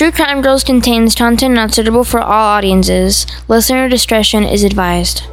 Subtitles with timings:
[0.00, 3.26] True Crime Girls contains content not suitable for all audiences.
[3.48, 5.24] Listener discretion is advised.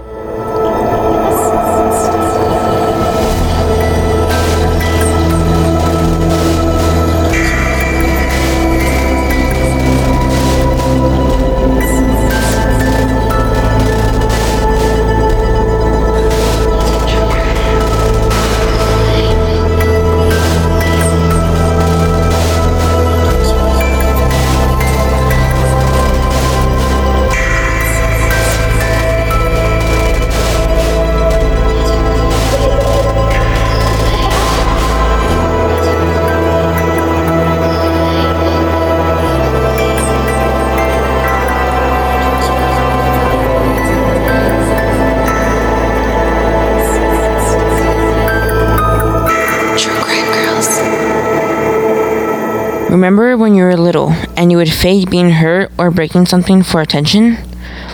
[54.37, 57.37] And you would fake being hurt or breaking something for attention?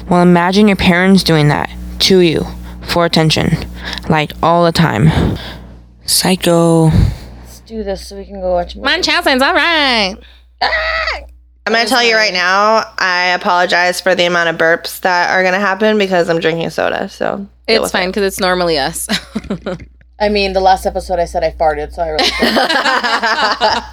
[0.09, 2.45] Well, imagine your parents doing that to you
[2.87, 3.49] for attention,
[4.09, 5.37] like all the time.
[6.05, 6.89] Psycho.
[6.89, 8.75] Let's do this so we can go watch.
[8.75, 10.15] My Munchausen's all right.
[11.65, 12.83] I'm gonna tell you right now.
[12.97, 17.07] I apologize for the amount of burps that are gonna happen because I'm drinking soda.
[17.07, 19.07] So It's fine because it's normally us.
[20.19, 22.23] I mean, the last episode I said I farted, so I really.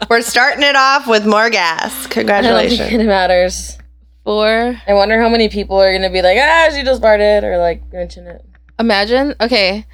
[0.00, 0.08] it.
[0.10, 1.82] We're starting it off with more gas.
[1.82, 2.92] I don't think Congratulations.
[2.92, 3.78] it matters.
[4.24, 4.80] Four.
[4.86, 7.90] I wonder how many people are gonna be like, ah, she just farted, or like
[7.92, 8.44] mention it.
[8.78, 9.34] Imagine.
[9.40, 9.86] Okay.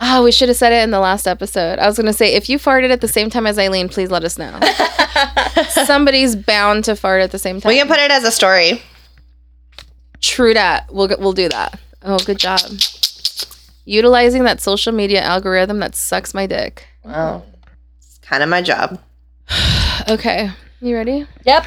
[0.00, 1.78] Oh, we should have said it in the last episode.
[1.78, 4.24] I was gonna say if you farted at the same time as Eileen, please let
[4.24, 4.58] us know.
[5.70, 7.70] Somebody's bound to fart at the same time.
[7.70, 8.82] We can put it as a story.
[10.20, 10.92] True that.
[10.92, 11.78] We'll we'll do that.
[12.02, 12.60] Oh, good job.
[13.84, 16.86] Utilizing that social media algorithm that sucks my dick.
[17.04, 17.44] Wow.
[17.98, 18.98] It's kind of my job.
[20.08, 20.50] Okay.
[20.82, 21.26] You ready?
[21.46, 21.64] Yep.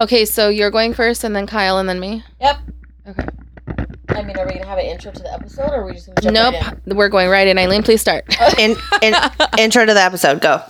[0.00, 2.22] Okay, so you're going first and then Kyle and then me.
[2.40, 2.56] Yep.
[3.08, 3.26] Okay.
[4.10, 6.06] I mean, are we gonna have an intro to the episode, or are we just
[6.06, 6.54] gonna jump Nope.
[6.86, 7.56] right We're going right in.
[7.58, 8.24] Eileen, please start.
[8.58, 9.14] In, in,
[9.58, 10.40] intro to the episode.
[10.42, 10.62] Go.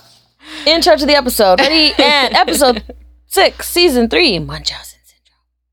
[0.65, 0.75] in?
[0.75, 1.59] Intro to the episode.
[1.59, 1.93] Ready?
[2.01, 2.83] and episode
[3.25, 4.96] six, season three, Munchausen syndrome.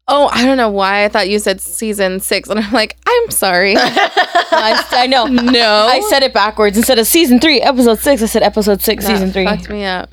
[0.06, 3.30] Oh, I don't know why I thought you said season six, and I'm like, I'm
[3.30, 3.74] sorry.
[3.78, 5.24] I, I know.
[5.24, 8.22] no, I said it backwards instead of season three, episode six.
[8.22, 9.46] I said episode six, That season three.
[9.46, 10.10] Fucked me up.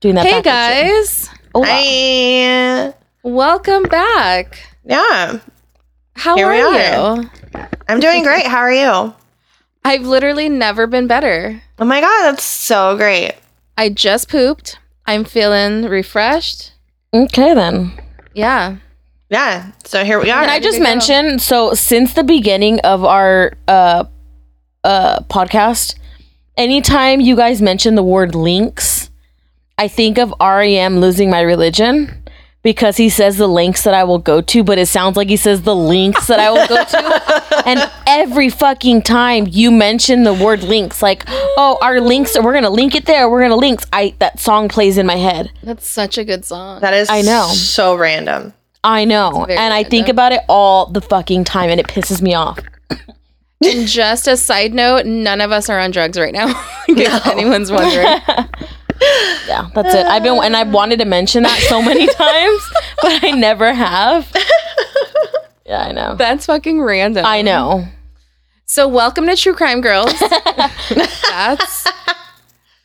[0.00, 0.26] Doing that.
[0.26, 1.62] Hey guys, Oh.
[1.66, 2.94] Hi.
[3.22, 4.58] welcome back.
[4.84, 5.38] Yeah.
[6.14, 6.54] How Here are,
[7.18, 7.30] you?
[7.88, 8.46] I'm doing great.
[8.46, 9.14] How are you?
[9.84, 11.60] I've literally never been better.
[11.78, 12.22] Oh my God.
[12.22, 13.32] That's so great.
[13.76, 14.78] I just pooped.
[15.06, 16.72] I'm feeling refreshed.
[17.12, 17.92] Okay then.
[18.34, 18.76] Yeah.
[19.30, 19.72] Yeah.
[19.84, 20.42] So here we are.
[20.42, 20.88] Can I just to go.
[20.88, 21.38] mention?
[21.38, 24.04] So since the beginning of our uh
[24.84, 25.96] uh podcast,
[26.56, 29.10] anytime you guys mention the word links,
[29.78, 32.22] I think of REM losing my religion
[32.62, 35.36] because he says the links that I will go to, but it sounds like he
[35.36, 37.62] says the links that I will go to.
[37.66, 42.70] and every fucking time you mention the word links, like, oh, our links, we're gonna
[42.70, 43.84] link it there, we're gonna links.
[43.92, 45.50] I that song plays in my head.
[45.62, 46.80] That's such a good song.
[46.80, 47.48] that is I know.
[47.48, 48.54] so random.
[48.84, 52.22] I know, very and I think about it all the fucking time, and it pisses
[52.22, 52.58] me off.
[53.64, 56.48] And just a side note, none of us are on drugs right now.
[56.88, 58.18] In case anyone's wondering.
[59.48, 60.06] Yeah, that's it.
[60.06, 62.62] I've been and I've wanted to mention that so many times,
[63.02, 64.30] but I never have.
[65.66, 66.14] Yeah, I know.
[66.14, 67.26] That's fucking random.
[67.26, 67.86] I know.
[68.66, 70.12] So welcome to True Crime Girls.
[70.88, 71.86] that's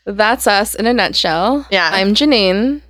[0.05, 1.65] that's us in a nutshell.
[1.71, 1.89] Yeah.
[1.93, 2.81] I'm Janine.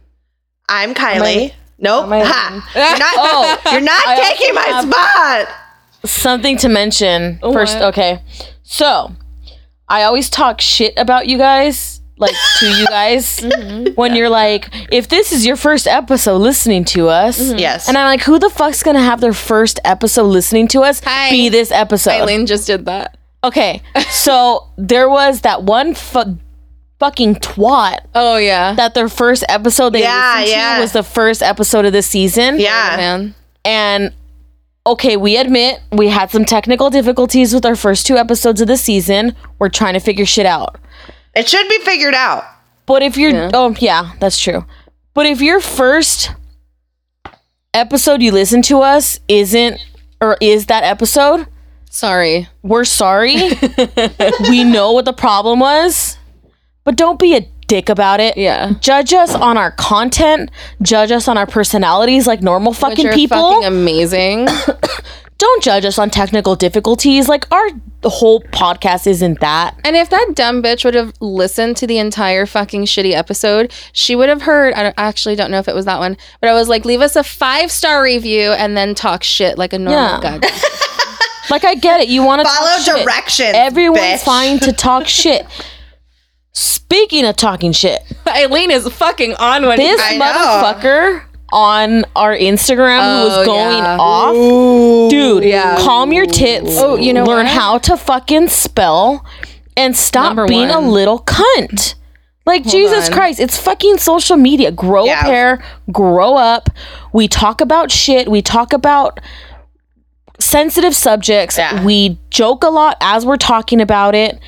[0.67, 1.53] I'm Kylie.
[1.79, 2.07] Nope.
[2.09, 2.71] Ha.
[2.75, 5.55] You're not, Oh, you're not I taking my spot.
[6.05, 7.75] Something to mention oh, first.
[7.75, 7.93] What?
[7.93, 8.23] Okay,
[8.63, 9.11] so
[9.87, 13.93] I always talk shit about you guys, like to you guys, mm-hmm.
[13.95, 17.41] when you're like, if this is your first episode listening to us.
[17.41, 17.59] Mm-hmm.
[17.59, 17.89] Yes.
[17.89, 21.31] And I'm like, who the fuck's gonna have their first episode listening to us Hi.
[21.31, 22.11] be this episode?
[22.11, 23.17] Eileen just did that.
[23.43, 26.37] Okay, so there was that one fu-
[26.99, 28.73] fucking twat Oh yeah.
[28.75, 30.75] that their first episode they Yeah, listened yeah.
[30.75, 32.59] to was the first episode of the season.
[32.59, 32.95] yeah.
[32.97, 33.35] man.
[33.65, 34.13] And
[34.85, 38.77] okay, we admit we had some technical difficulties with our first two episodes of the
[38.77, 39.35] season.
[39.59, 40.77] We're trying to figure shit out.
[41.35, 42.43] It should be figured out.
[42.85, 43.51] But if you're Yeah.
[43.53, 44.65] oh yeah, that's true.
[45.13, 46.31] But if your first
[47.73, 49.79] episode you listen to us isn't
[50.21, 51.47] or is that episode,
[51.89, 52.47] Sorry.
[52.61, 53.35] we're sorry.
[54.49, 56.17] we know what the problem was.
[56.89, 58.35] But don't be a dick about it.
[58.35, 58.71] Yeah.
[58.79, 60.49] Judge us on our content,
[60.81, 63.37] judge us on our personalities like normal Which fucking are people.
[63.51, 64.47] fucking amazing.
[65.37, 67.29] don't judge us on technical difficulties.
[67.29, 67.67] Like our
[68.05, 69.79] whole podcast isn't that.
[69.85, 74.15] And if that dumb bitch would have listened to the entire fucking shitty episode, she
[74.15, 74.73] would have heard.
[74.73, 76.85] I, don't, I actually don't know if it was that one, but I was like,
[76.85, 80.39] leave us a five star review and then talk shit like a normal Yeah.
[80.39, 80.49] guy.
[81.51, 82.09] Like I get it.
[82.09, 83.53] You want to Follow directions.
[83.55, 84.19] Everyone's bitch.
[84.23, 85.47] fine to talk shit.
[86.59, 89.77] Speaking of talking shit, Eileen is fucking on one.
[89.77, 90.25] this I know.
[90.25, 91.23] motherfucker
[91.53, 93.97] on our Instagram who Oh, was going yeah.
[93.97, 95.09] off.
[95.09, 95.77] Dude, yeah.
[95.79, 96.77] calm your tits.
[96.77, 97.55] Oh, you know learn what?
[97.55, 99.25] how to fucking spell
[99.77, 101.95] and stop Number being a little cunt.
[102.45, 103.13] Like Jesus on.
[103.13, 104.71] Christ, it's fucking social media.
[104.71, 105.21] Grow Yeah.
[105.21, 105.63] a pair,
[105.93, 106.69] grow up.
[107.13, 108.29] We talk about shit.
[108.29, 109.19] We talk about
[110.39, 111.57] sensitive subjects.
[111.57, 111.83] Yeah.
[111.85, 114.39] We joke a lot as we're talking about it.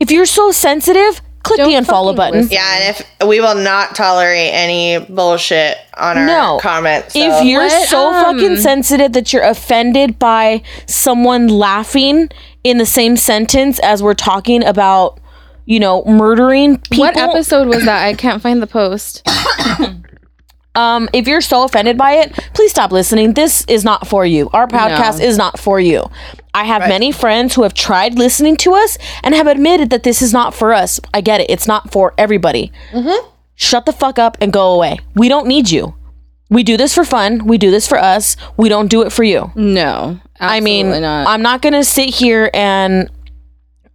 [0.00, 2.40] If you're so sensitive, click Don't the unfollow button.
[2.40, 2.52] listen.
[2.52, 6.58] Yeah, and if we will not tolerate any bullshit on our No.
[6.60, 7.12] comments.
[7.14, 12.30] so- If you're What, so um, fucking sensitive that you're offended by someone laughing
[12.64, 15.20] in the same sentence as we're talking about,
[15.66, 18.04] you know, murdering people, what episode was that?
[18.04, 19.22] I can't find the post.
[20.74, 23.34] um, if you're so offended by it, please stop listening.
[23.34, 24.50] This is not for you.
[24.52, 26.10] Our podcast is not for you.
[26.52, 30.22] I have many friends who have tried listening to us and have admitted that this
[30.22, 31.00] is not for us.
[31.12, 31.50] I get it.
[31.50, 32.72] It's not for everybody.
[33.56, 34.98] Shut the fuck up and go away.
[35.14, 35.94] We don't need you.
[36.50, 37.46] We do this for fun.
[37.46, 38.36] We do this for us.
[38.56, 39.50] We don't do it for you.
[39.56, 41.26] No, I mean, not.
[41.26, 43.10] I'm not gonna sit here and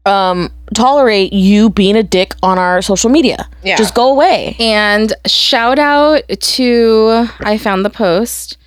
[0.05, 3.47] um tolerate you being a dick on our social media.
[3.63, 3.75] Yeah.
[3.75, 4.55] Just go away.
[4.59, 8.57] And shout out to I found the post.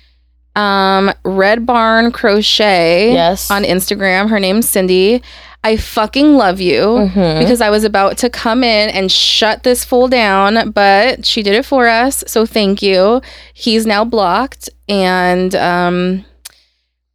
[0.55, 3.13] Um, Red Barn Crochet.
[3.13, 3.49] Yes.
[3.49, 4.29] On Instagram.
[4.29, 5.23] Her name's Cindy.
[5.65, 7.39] I fucking love you Mm-hmm.
[7.39, 11.55] because I was about to come in and shut this fool down, but she did
[11.55, 12.23] it for us.
[12.27, 13.21] So thank you.
[13.53, 16.25] He's now blocked and um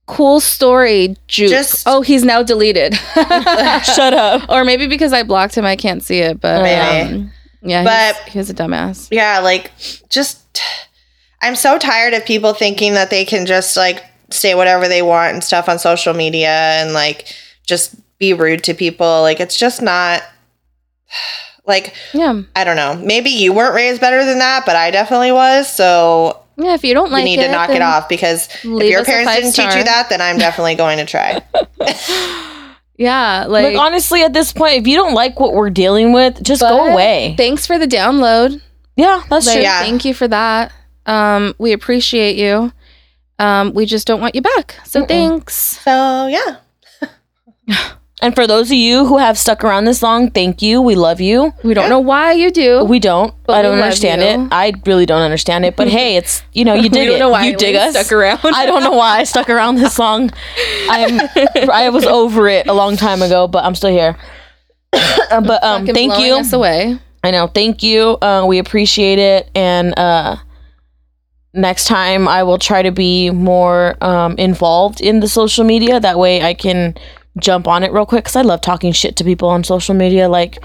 [0.08, 1.16] cool story.
[1.28, 1.50] Juke.
[1.50, 2.94] Just- oh, he's now deleted.
[3.14, 4.48] Shut up.
[4.48, 6.40] or maybe because I blocked him, I can't see it.
[6.40, 7.14] But Maybe.
[7.14, 7.32] um,
[7.62, 9.08] yeah, But- he's, he's a dumbass.
[9.10, 9.70] yeah, like
[10.08, 10.60] just
[11.42, 15.34] I'm so tired of people thinking that they can just like say whatever they want
[15.34, 17.32] and stuff on social media and like
[17.64, 19.22] just be rude to people.
[19.22, 20.22] Like it's just not
[21.66, 22.42] like Yeah.
[22.56, 22.94] I don't know.
[22.96, 25.72] Maybe you weren't raised better than that, but I definitely was.
[25.72, 28.64] So Yeah, if you don't like you need it, to knock it off because if
[28.64, 31.40] your parents didn't teach you that, then I'm definitely going to try.
[32.98, 36.42] Yeah, like, Like honestly, at this point, if you don't like what we're dealing with,
[36.42, 37.34] just go away.
[37.36, 38.60] Thanks for the download.
[38.96, 39.62] yeah, that's Like, true.
[39.62, 39.78] Yeah.
[39.78, 40.72] Thank you for that.
[41.06, 42.72] Um, we appreciate you.
[43.38, 44.74] Um, we just don't want you back.
[44.84, 45.54] So thanks.
[45.54, 46.56] So yeah.
[48.20, 50.82] And for those of you who have stuck around this long, thank you.
[50.82, 51.54] We love you.
[51.62, 52.84] We don't know why you do.
[52.84, 53.32] We don't.
[53.46, 54.46] But I don't understand you.
[54.46, 54.48] it.
[54.50, 55.76] I really don't understand it.
[55.76, 57.18] But hey, it's you know you dig don't it.
[57.20, 57.94] know why you dig us.
[57.94, 58.40] stuck around.
[58.42, 60.30] I don't know why I stuck around this long.
[60.90, 61.20] I'm
[61.70, 64.16] I was over it a long time ago, but I'm still here.
[64.92, 66.34] but um, thank you.
[66.34, 66.98] Us away.
[67.22, 67.46] I know.
[67.46, 68.16] Thank you.
[68.20, 69.50] Uh, we appreciate it.
[69.54, 70.36] And uh,
[71.52, 76.00] next time, I will try to be more um, involved in the social media.
[76.00, 76.94] That way, I can
[77.38, 80.28] jump on it real quick because I love talking shit to people on social media.
[80.28, 80.58] Like,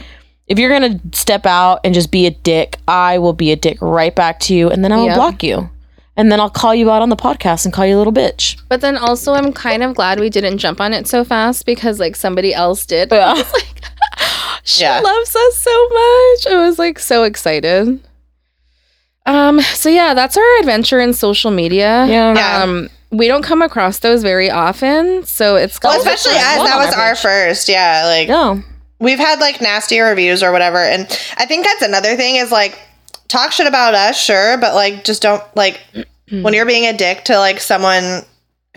[0.47, 3.77] if you're gonna step out and just be a dick, I will be a dick
[3.81, 5.15] right back to you, and then I will Yep.
[5.15, 5.69] block you.
[6.15, 8.57] And then I'll call you out on the podcast and call you a little bitch.
[8.69, 11.99] But then also, I'm kind of glad we didn't jump on it so fast because
[11.99, 13.09] like somebody else did.
[13.11, 13.33] Yeah.
[13.39, 13.81] It's like
[14.63, 14.99] she Yeah.
[14.99, 16.47] loves us so much.
[16.53, 17.99] I was like so excited.
[19.25, 19.61] Um.
[19.61, 22.05] So yeah, that's our adventure in social media.
[22.07, 22.33] Yeah.
[22.35, 22.63] Yeah.
[22.63, 22.89] Um.
[23.13, 27.09] We don't come across those very often, so it's Well, especially as that was our
[27.09, 27.69] our first.
[27.69, 28.57] Yeah, like Yeah.
[28.99, 31.01] we've had like nasty reviews or whatever and
[31.37, 32.79] i think that's another thing is like
[33.27, 35.81] talk shit about us sure but like just don't like
[36.31, 38.21] when you're being a dick to like someone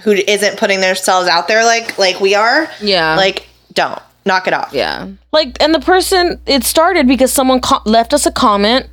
[0.03, 3.15] who isn't putting themselves out there like like we are Yeah.
[3.17, 5.07] like don't knock it off yeah.
[5.33, 8.87] like and the person it started because someone co- left us a comment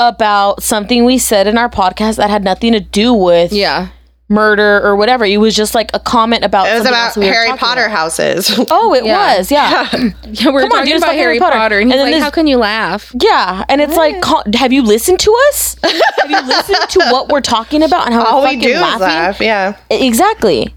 [0.00, 3.88] about something we said in our podcast that had nothing to do with Yeah.
[4.28, 5.24] Murder or whatever.
[5.24, 7.96] It was just like a comment about it was about we harry potter about.
[7.96, 8.50] houses.
[8.70, 9.38] Oh it Yeah.
[9.38, 9.88] was yeah.
[9.92, 10.10] Yeah,
[10.52, 11.78] we're Come on, talking dude, about Harry Harry Potter, Potter.
[11.78, 14.22] and he's And then like, this- "How can you laugh?" yeah and it's like
[14.54, 15.76] have you listened to us?
[15.82, 18.74] Have you listened to what we're talking about and how all we're we fucking do
[18.74, 19.76] is laugh yeah.
[19.90, 20.74] Exactly.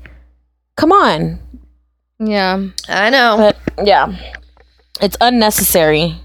[0.78, 1.40] Come on.
[2.20, 3.36] Yeah, i know.
[3.38, 4.16] But yeah.
[5.02, 6.16] It's unnecessary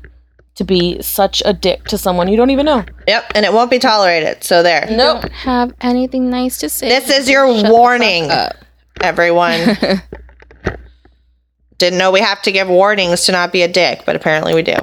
[0.56, 3.70] to be such a dick to someone you don't even know yep and it won't
[3.70, 6.88] be tolerated so there nope don't have anything nice to say.
[6.88, 8.30] this is your Shut warning
[9.02, 9.76] everyone
[11.78, 14.62] didn't know we have to give warnings to not be a dick but apparently we
[14.62, 14.74] do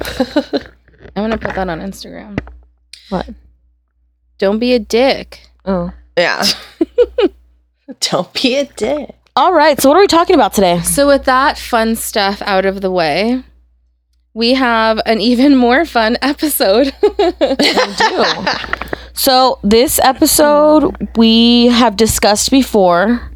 [1.15, 2.39] I'm gonna put that on Instagram.
[3.09, 3.29] what
[4.39, 5.47] Don't be a dick.
[5.65, 6.43] oh Yeah.
[7.99, 9.13] Don't be a dick.
[9.35, 9.79] All right.
[9.79, 10.79] So what are we talking about today?
[10.81, 13.43] So, with that fun stuff out of the way,
[14.33, 16.93] we have an even more fun episode.
[19.15, 23.31] So this episode we have discussed before.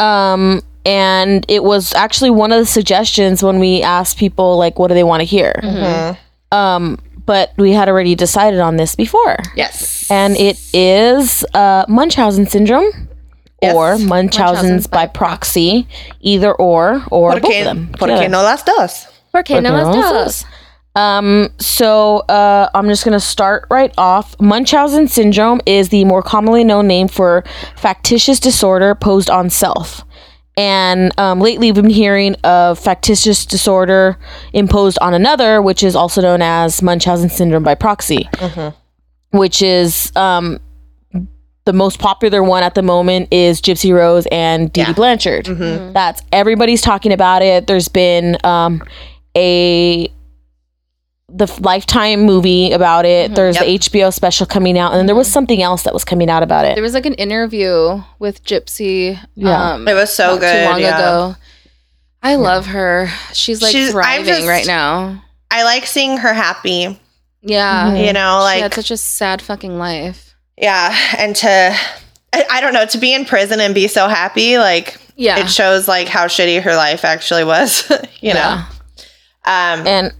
[0.00, 4.88] Um and it was actually one of the suggestions when we asked people like what
[4.88, 5.52] do they want to hear.
[5.62, 6.54] Mm-hmm.
[6.54, 9.36] Um but we had already decided on this before.
[9.54, 10.10] Yes.
[10.10, 12.90] And it is uh Munchausen syndrome
[13.62, 13.74] Yes.
[13.76, 15.86] or Munchausen's by proxy,
[16.20, 17.90] either or or both of them.
[17.96, 19.06] porque no las dos.
[19.32, 20.44] No las Porque no dos.
[20.96, 24.34] Um, so uh, I'm just gonna start right off.
[24.40, 27.44] Munchausen syndrome is the more commonly known name for
[27.76, 30.04] factitious disorder posed on self.
[30.56, 34.18] And um, lately, we've been hearing of factitious disorder
[34.52, 38.28] imposed on another, which is also known as Munchausen syndrome by proxy,
[39.30, 40.58] which is um,
[41.64, 44.92] the most popular one at the moment is Gypsy Rose and Dee Dee Yeah.
[44.92, 45.44] Blanchard.
[45.46, 45.92] Mm-hmm.
[45.92, 47.66] That's everybody's talking about it.
[47.66, 48.82] There's been um,
[49.36, 50.10] a
[51.32, 53.26] the Lifetime movie about it.
[53.26, 53.34] Mm-hmm.
[53.34, 55.34] There's the HBO special coming out, and then there was mm-hmm.
[55.34, 56.74] something else that was coming out about it.
[56.74, 59.18] There was like an interview with Gypsy.
[59.34, 59.74] Yeah.
[59.74, 60.98] um, It was so not good, Too long yeah.
[60.98, 61.36] ago.
[62.22, 63.08] I love her.
[63.32, 65.22] She's like She's- thriving just- right now.
[65.52, 66.98] I like seeing her happy.
[67.42, 67.86] Yeah.
[67.86, 68.04] Mm-hmm.
[68.04, 70.34] You know, she like had such a sad fucking life.
[70.56, 71.48] yeah, and to
[72.32, 75.40] I, I don't know to be in prison and be so happy, like Yeah.
[75.40, 77.90] it shows like how shitty her life actually was.
[78.20, 78.62] you know.
[79.50, 79.72] Yeah.
[79.80, 79.86] Um.
[79.86, 80.12] and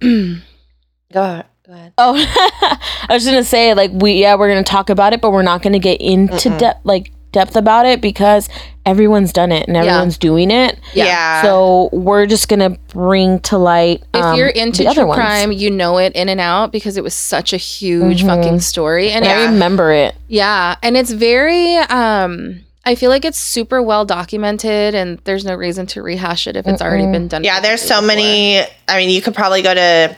[1.12, 1.46] Go ahead.
[1.66, 1.92] Go ahead.
[1.98, 2.14] oh,
[3.08, 5.62] I was gonna say like we yeah we're gonna talk about it, but we're not
[5.62, 8.48] gonna get into depth like depth about it because
[8.86, 10.80] everyone's done it and everyone's doing it.
[10.94, 11.42] Yeah.
[11.42, 14.02] So we're just gonna bring to light.
[14.14, 15.18] If um, you're into the other true ones.
[15.18, 19.10] crime, you know it in and out because it was such a huge fucking story.
[19.10, 20.14] And And I remember it.
[20.26, 25.54] yeah, and it's very um I feel like it's super well documented and there's no
[25.54, 27.44] reason to rehash it if it's already been done.
[27.44, 28.06] yeah, there's so before.
[28.06, 28.60] many.
[28.88, 30.16] I mean, you could probably go to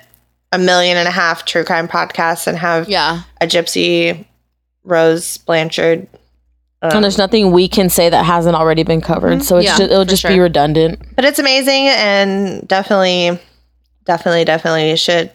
[0.53, 3.23] a million and a half true crime podcasts and have Yeah.
[3.41, 4.25] a Gypsy
[4.85, 6.07] Rose Blanchard.
[6.83, 9.43] um, and there's nothing we can say that hasn't already been covered.
[9.43, 11.01] So it's Yeah, just, it'll for just be redundant.
[11.17, 13.39] but it's amazing and definitely,
[14.07, 15.31] definitely, definitely you should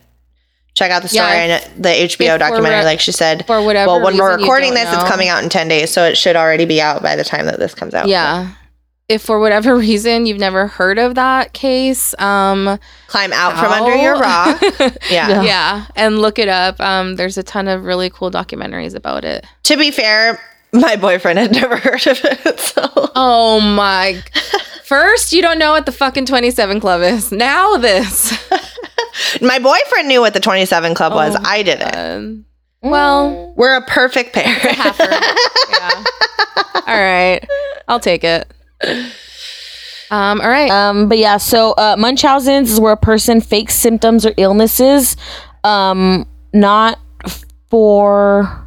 [0.76, 3.46] check out the story Yeah, and the HBO documentary, re- like she said.
[3.48, 6.16] For whatever Well, when we're recording this, it's coming out in 10 days, so it
[6.18, 8.08] should already be out by the time that this comes out.
[8.08, 8.52] Yeah.
[9.08, 12.78] If for whatever reason you've never heard of that case, um
[13.08, 14.62] Climb out from under your rock.
[15.10, 15.44] Yeah.
[15.44, 15.86] yeah.
[15.96, 16.80] and look it up.
[16.82, 19.46] Um there's a ton of really cool documentaries about it.
[19.64, 20.40] To be fair,
[20.74, 22.90] my boyfriend had never heard of it, so.
[23.16, 24.22] Oh my
[24.84, 27.32] First, you don't know what the fucking 27 club is.
[27.32, 28.32] Now this.
[29.42, 31.36] My boyfriend knew what the 27 Club was.
[31.44, 31.96] I didn't.
[31.96, 32.46] Um,
[32.82, 34.44] well, We're a perfect pair.
[34.44, 35.00] half
[35.70, 36.04] yeah.
[36.88, 37.40] All right.
[37.88, 38.52] I'll take it.
[40.12, 40.70] Um all right.
[40.70, 45.18] Um, but yeah, so uh, Munchausen's is where a person fakes symptoms or illnesses,
[45.64, 47.00] um, not
[47.70, 48.62] for.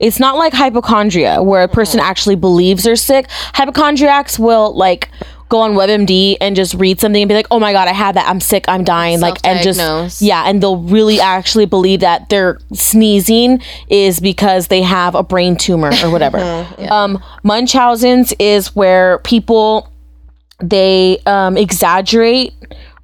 [0.00, 3.26] It's not like hypochondria where a person actually believes they're sick.
[3.30, 5.08] Hypochondriacs will like
[5.52, 8.16] go on WebMD and just read something and be like, "Oh my god, I had
[8.16, 8.26] that.
[8.26, 8.64] I'm sick.
[8.68, 14.18] I'm dying." Like and just yeah, and they'll really actually believe that their sneezing is
[14.18, 16.38] because they have a brain tumor or whatever.
[16.92, 19.90] Um, Munchausen's is where people
[20.58, 22.52] they um, exaggerate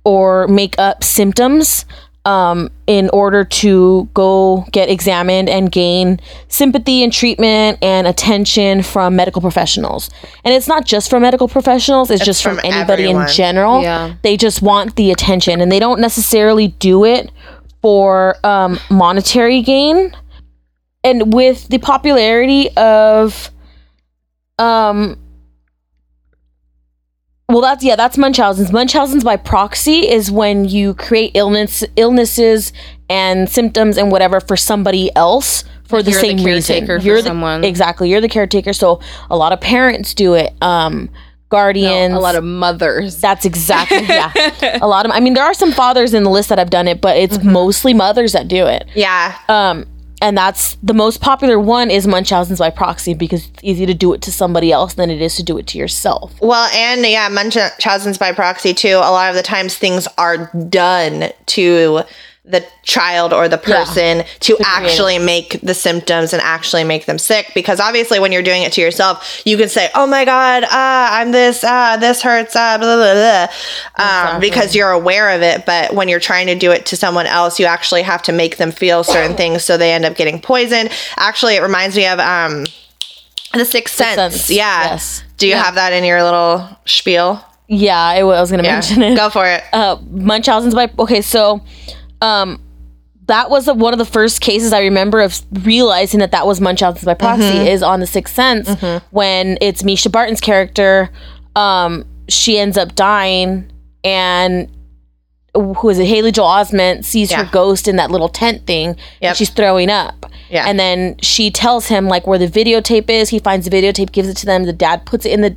[0.04, 1.84] or make up symptoms
[2.28, 9.16] um, in order to go get examined and gain sympathy and treatment and attention from
[9.16, 10.10] medical professionals.
[10.44, 13.28] And it's not just from medical professionals, it's, just from, from anybody everyone.
[13.28, 13.80] in general.
[13.80, 14.14] Yeah.
[14.22, 17.32] They just want the attention and they don't necessarily do it
[17.80, 20.14] for um, monetary gain.
[21.02, 23.50] And with the popularity of
[24.58, 25.16] um
[27.48, 28.70] well, that's yeah, that's Munchausen's.
[28.72, 32.74] Munchausen's by proxy is when you create illness, illnesses,
[33.08, 36.84] and symptoms and whatever for somebody else for the you're the same reason.
[36.86, 37.64] for you're the, someone.
[37.64, 38.10] exactly.
[38.10, 38.74] You're the caretaker.
[38.74, 39.00] So
[39.30, 40.52] a lot of parents do it.
[40.62, 41.08] Um,
[41.48, 42.12] guardians.
[42.12, 43.18] a lot of mothers.
[43.18, 44.30] That's exactly yeah.
[44.82, 45.12] a lot of.
[45.12, 47.38] I mean, there are some fathers in the list that have done it, but it's
[47.38, 47.50] Mm-hmm.
[47.52, 48.86] mostly mothers that do it.
[48.94, 49.38] yeah.
[49.48, 49.86] Um,
[50.20, 54.12] and that's the most popular one is Munchausen's by proxy because it's easy to do
[54.12, 56.34] it to somebody else than it is to do it to yourself.
[56.40, 58.96] Well, and yeah, Munchausen's by proxy too.
[58.96, 62.02] A lot of the times things are done to
[62.50, 67.50] the child or the person to actually make the symptoms and actually make them sick
[67.54, 71.18] because obviously when you're doing it to yourself you can say oh my god ah
[71.20, 75.66] i'm this ah this hurts ah blah blah blah um, because you're aware of it
[75.66, 78.56] but when you're trying to do it to someone else you actually have to make
[78.56, 80.88] them feel certain things so they end up getting poisoned
[81.18, 82.64] actually it reminds me of um
[83.52, 84.16] The Sixth Sense.
[84.16, 84.90] Sense, Yeah.
[84.92, 85.22] yes.
[85.36, 87.42] Do you have that in your little spiel?
[87.66, 88.72] Yeah, I was gonna Yeah.
[88.74, 89.16] mention it.
[89.16, 89.62] Go for it.
[89.72, 91.60] uh, Munchausen's by okay, so
[92.20, 92.60] um,
[93.26, 96.60] that was the, one of the first cases I remember of realizing that that was
[96.60, 98.68] Munchausen's by proxy is on the Sixth Sense
[99.10, 101.10] when it's Mischa Barton's character.
[101.54, 103.70] Um, she ends up dying,
[104.04, 104.70] and
[105.54, 106.06] who is it?
[106.06, 107.44] Haley Joel Osment sees Yeah.
[107.44, 108.90] her ghost in that little tent thing.
[108.90, 108.96] Yep.
[109.22, 110.26] And she's throwing up.
[110.50, 110.64] Yeah.
[110.66, 113.28] And then she tells him like where the videotape is.
[113.28, 114.64] He finds the videotape, gives it to them.
[114.64, 115.56] The dad puts it in the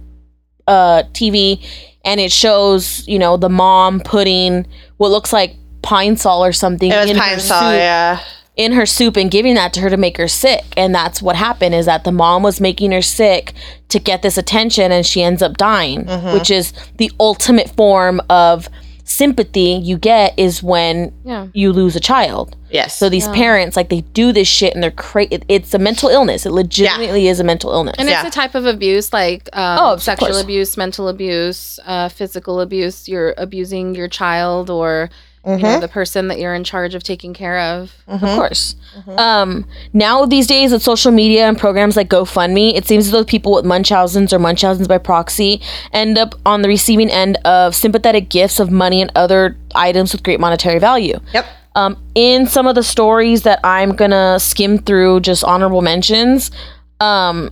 [0.68, 1.63] uh, TV,
[2.03, 4.65] and it shows you know the mom putting
[4.98, 8.20] what looks like pine sol or something It was in her Pine Sol, soup, yeah.
[8.56, 10.64] in her soup and giving that to her to make her sick.
[10.78, 13.54] And that's what happened is that the mom was making her sick
[13.90, 16.34] to get this attention, and she ends up dying, Mm-hmm.
[16.34, 18.70] which is the ultimate form of
[19.04, 21.48] sympathy you get is when Yeah.
[21.54, 22.56] you lose a child.
[22.70, 22.98] Yes.
[22.98, 25.42] So these parents, like, they do this shit and they're crazy.
[25.50, 26.46] It's a mental illness.
[26.46, 27.96] It legitimately is a mental illness.
[28.00, 28.26] And Yeah.
[28.26, 33.10] it's a type of abuse like um, Oh, sexual abuse, mental abuse, uh, physical abuse.
[33.10, 35.10] You're abusing your child or
[35.46, 35.64] you Mm-hmm.
[35.64, 37.92] know the person that you're in charge of taking care of.
[38.08, 38.76] Of course.
[39.18, 43.24] Um, now these days with social media and programs like GoFundMe, it seems as though
[43.26, 45.60] people with Munchausen's or Munchausen's by proxy
[45.94, 50.22] end up on the receiving end of sympathetic gifts of money and other items with
[50.22, 51.20] great monetary value.
[51.34, 51.46] Yep.
[51.74, 56.52] Um, in some of the stories that I'm gonna skim through, just honorable mentions,
[57.00, 57.50] um,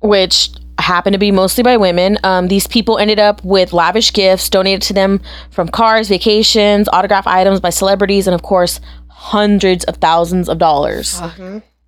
[0.00, 2.18] which happen to be mostly by women.
[2.24, 7.26] Um, these people ended up with lavish gifts donated to them from cars, vacations, autograph
[7.26, 11.20] items by celebrities, and of course, hundreds of thousands of dollars.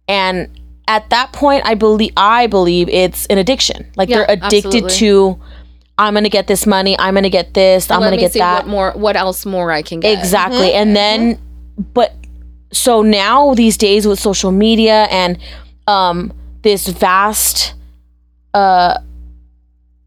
[0.06, 0.48] And
[0.86, 3.90] at that point, I believe I believe it's an addiction.
[3.96, 4.90] Like Yeah, they're addicted absolutely.
[4.90, 5.40] to.
[5.96, 6.98] I'm gonna get this money.
[6.98, 7.90] I'm gonna get this.
[7.90, 8.64] I'm Let gonna get that.
[8.64, 10.18] what more what else more I can get.
[10.18, 10.72] Exactly.
[10.72, 11.38] And then
[11.94, 12.12] but
[12.72, 15.38] so now these days with social media and
[15.86, 17.74] um this vast
[18.54, 18.98] uh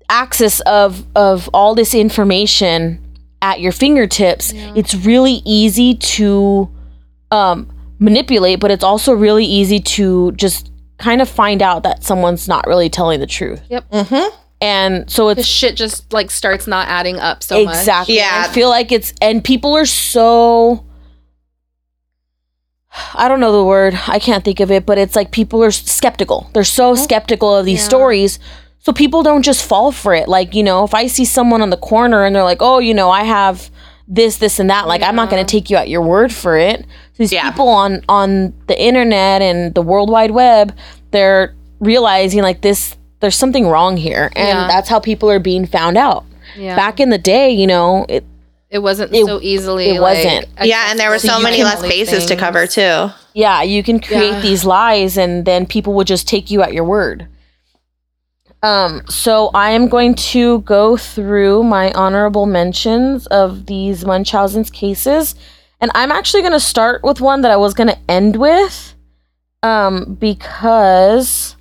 [0.09, 3.03] access of of all this information
[3.41, 6.69] at your fingertips, it's really easy to
[7.31, 12.47] um manipulate, but it's also really easy to just kind of find out that someone's
[12.47, 13.61] not really telling the truth.
[13.69, 13.91] Yep.
[13.91, 14.35] Mm-hmm.
[14.59, 17.75] And so The it's shit just like starts not adding up so much.
[17.75, 18.15] exactly.
[18.15, 18.45] Yeah.
[18.47, 20.83] I feel like it's and people are so
[23.13, 23.97] I don't know the word.
[24.07, 26.49] I can't think of it, but it's like people are skeptical.
[26.53, 28.39] They're so skeptical of these stories.
[28.79, 30.27] So people don't just fall for it.
[30.29, 32.93] Like, you know, if I see someone on the corner and they're like, "Oh, you
[32.93, 33.69] know, I have
[34.07, 36.57] this, this and that." Like, I'm not going to take you at your word for
[36.57, 36.85] it.
[37.17, 37.49] These Yeah.
[37.51, 40.73] people on on the internet and the World Wide Web,
[41.11, 44.31] they're realizing like this there's something wrong here.
[44.35, 44.67] And Yeah.
[44.67, 46.23] that's how people are being found out
[46.57, 46.75] Yeah.
[46.75, 48.23] back in the day, you know, it,
[48.69, 50.47] it wasn't it- so easily it like, wasn't.
[50.63, 53.09] Yeah, and there were so accessible many less all these bases to cover too.
[53.33, 54.41] yeah, you can create Yeah.
[54.41, 57.27] these lies and then people would just take you at your word.
[58.63, 65.35] Um, so I am going to go through my honorable mentions of these Munchausen's cases.
[65.79, 68.95] And I'm actually going to start with one that I was going to end with
[69.61, 71.55] um, because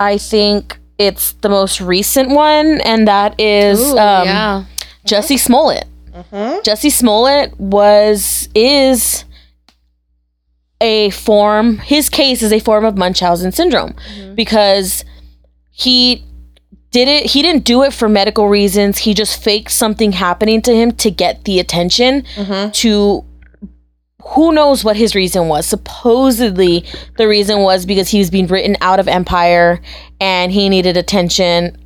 [0.00, 4.64] I think it's the most recent one, and that is Ooh, um, yeah.
[5.04, 5.08] Mm-hmm.
[5.08, 5.86] Jussie Smollett.
[6.12, 6.60] Mm-hmm.
[6.68, 9.24] Jussie Smollett was is
[10.80, 14.34] a form his case is a form of Munchausen syndrome mm-hmm.
[14.34, 15.04] because
[15.70, 16.24] he
[16.90, 20.74] did it he didn't do it for medical reasons he just faked something happening to
[20.74, 22.70] him to get the attention mm-hmm.
[22.70, 23.24] to
[24.22, 26.84] who knows what his reason was supposedly
[27.16, 29.80] the reason was because he was being written out of empire
[30.20, 31.76] and he needed attention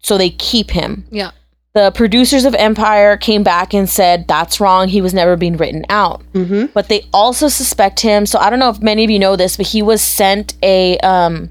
[0.00, 1.30] so they keep him Yeah.
[1.74, 4.86] The producers of Empire came back and said that's wrong.
[4.88, 6.22] He was never being written out.
[6.32, 6.66] Mm-hmm.
[6.72, 8.26] But they also suspect him.
[8.26, 10.96] So I don't know if many of you know this, but he was sent a
[10.98, 11.50] um,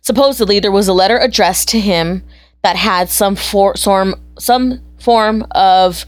[0.00, 2.22] supposedly there was a letter addressed to him
[2.62, 6.04] that had some for some some form of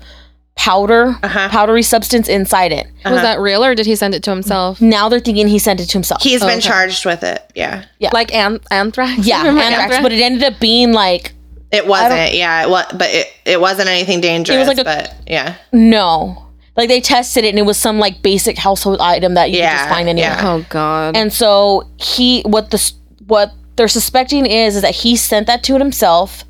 [0.55, 1.49] powder Uh-huh.
[1.51, 2.87] powdery substance inside it.
[3.05, 4.81] Was that real or did he send it to himself?
[4.81, 6.21] Now they're thinking he sent it to himself.
[6.23, 6.61] He's been okay.
[6.61, 7.49] charged with it.
[7.55, 7.85] Yeah.
[8.01, 8.11] Yeah.
[8.13, 9.25] Like an- anthrax?
[9.27, 11.33] yeah, Remember anthrax, but it ended up being like
[11.71, 12.35] It wasn't.
[12.35, 12.63] Yeah.
[12.65, 14.57] It was, but it, it wasn't anything dangerous.
[14.57, 15.57] It was like a- but yeah.
[15.73, 16.45] no.
[16.77, 19.63] Like they tested it and it was some like basic household item that you could
[19.71, 20.31] just find anywhere.
[20.31, 20.49] yeah.
[20.55, 21.17] Oh god.
[21.17, 22.93] And so he what the
[23.27, 26.45] what they're suspecting is is that he sent that to it himself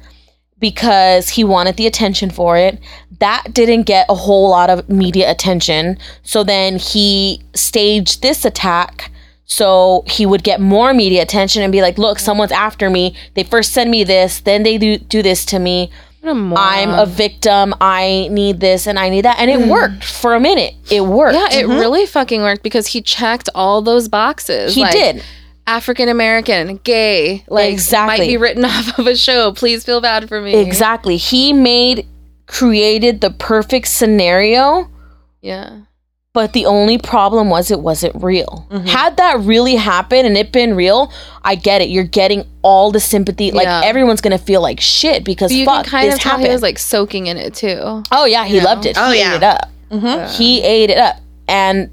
[0.58, 2.78] because he wanted the attention for it.
[3.20, 5.98] That didn't get a whole lot of media attention.
[6.22, 9.10] So then he staged this attack
[9.48, 13.16] so he would get more media attention and be like, "Look, someone's after me.
[13.34, 15.90] They first send me this, then they do, do this to me.
[16.22, 16.30] A.
[16.30, 17.74] I'm a victim.
[17.80, 19.70] I need this and I need that." And it mm-hmm.
[19.70, 20.74] worked for a minute.
[20.90, 21.34] It worked.
[21.34, 21.80] Yeah, it mm-hmm.
[21.80, 24.74] really fucking worked because he checked all those boxes.
[24.74, 25.24] he Like, did.
[25.66, 28.18] African American, gay, like Exactly.
[28.18, 29.52] might be written off of a show.
[29.52, 30.54] Please feel bad for me.
[30.56, 31.16] Exactly.
[31.16, 32.06] He made
[32.46, 34.90] created the perfect scenario,
[35.40, 35.80] Yeah.
[36.34, 38.66] But the only problem was it wasn't real.
[38.70, 38.86] Mm-hmm.
[38.86, 41.12] Had that really happened and it been real,
[41.42, 41.88] I get it.
[41.88, 43.50] You're getting all the sympathy.
[43.50, 43.80] Like Yeah.
[43.84, 46.46] everyone's gonna feel like shit because But you fuck can kind this of happened.
[46.46, 48.02] he was like soaking in it too.
[48.12, 48.90] oh yeah, he you loved know?
[48.90, 48.96] it.
[48.98, 49.32] Oh, he yeah.
[49.32, 49.70] ate it up.
[49.90, 50.36] Mhm.
[50.36, 51.16] He ate it up.
[51.48, 51.90] And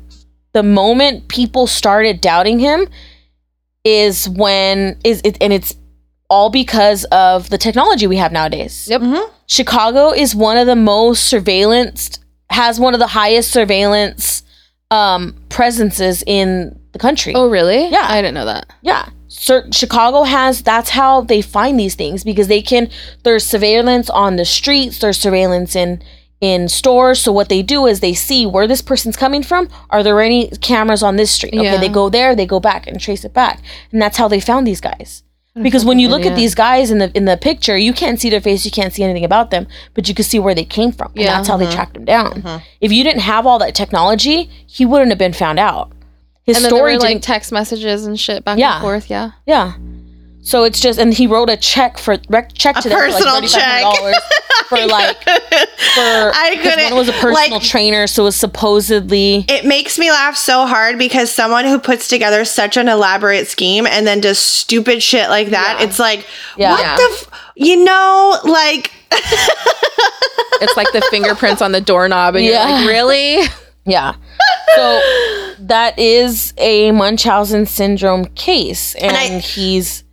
[0.53, 2.87] the moment people started doubting him
[3.83, 5.75] is when is it and it's
[6.29, 8.87] all because of the technology we have nowadays.
[8.89, 9.01] Yep.
[9.47, 12.17] Chicago is one of the most surveillanced
[12.49, 14.43] has one of the highest surveillance
[14.91, 17.33] um presences in the country.
[17.35, 17.89] Oh, really?
[17.89, 18.05] Yeah.
[18.07, 18.71] I didn't know that.
[18.81, 19.09] Yeah.
[19.27, 22.89] Cer- Chicago has that's how they find these things because they can
[23.23, 26.01] there's surveillance on the streets, there's surveillance in
[26.41, 27.19] in stores.
[27.19, 29.67] So what they do is they see where this person's coming from.
[29.89, 31.53] Are there any cameras on this street?
[31.55, 31.77] Okay, Yeah.
[31.77, 33.61] they go there, they go back and trace it back.
[33.91, 35.23] And that's how they found these guys.
[35.61, 38.29] Because when you look at these guys in the in the picture, you can't see
[38.29, 40.91] their face, you can't see anything about them, but you can see where they came
[40.91, 41.11] from.
[41.15, 41.35] And Yeah.
[41.37, 41.75] that's how they uh-huh.
[41.75, 42.41] tracked them down.
[42.43, 42.59] Uh-huh.
[42.81, 45.93] If you didn't have all that technology, he wouldn't have been found out.
[46.43, 48.73] His And then there story were like didn't text messages and shit back Yeah.
[48.75, 49.09] and forth.
[49.09, 49.31] Yeah.
[49.45, 49.73] yeah.
[50.45, 53.19] So it's just, and he wrote a check for rec- check A to them for
[53.25, 54.13] like $3,500
[54.69, 55.31] for like for
[56.35, 59.97] I 'cause couldn't- One was a personal like- trainer, so it was supposedly It makes
[59.97, 64.21] me laugh so hard because someone who puts together such an elaborate scheme and then
[64.21, 66.27] does stupid shit like that, it's like,
[66.57, 66.71] Yeah.
[66.73, 66.95] what Yeah.
[66.95, 68.91] the, f- you know, like,
[70.61, 72.67] It's like the fingerprints on the doorknob, and Yeah.
[72.69, 73.39] you're like, really?
[73.85, 74.13] yeah.
[74.75, 75.01] So
[75.59, 80.03] that is a Munchausen syndrome case, and, I- he's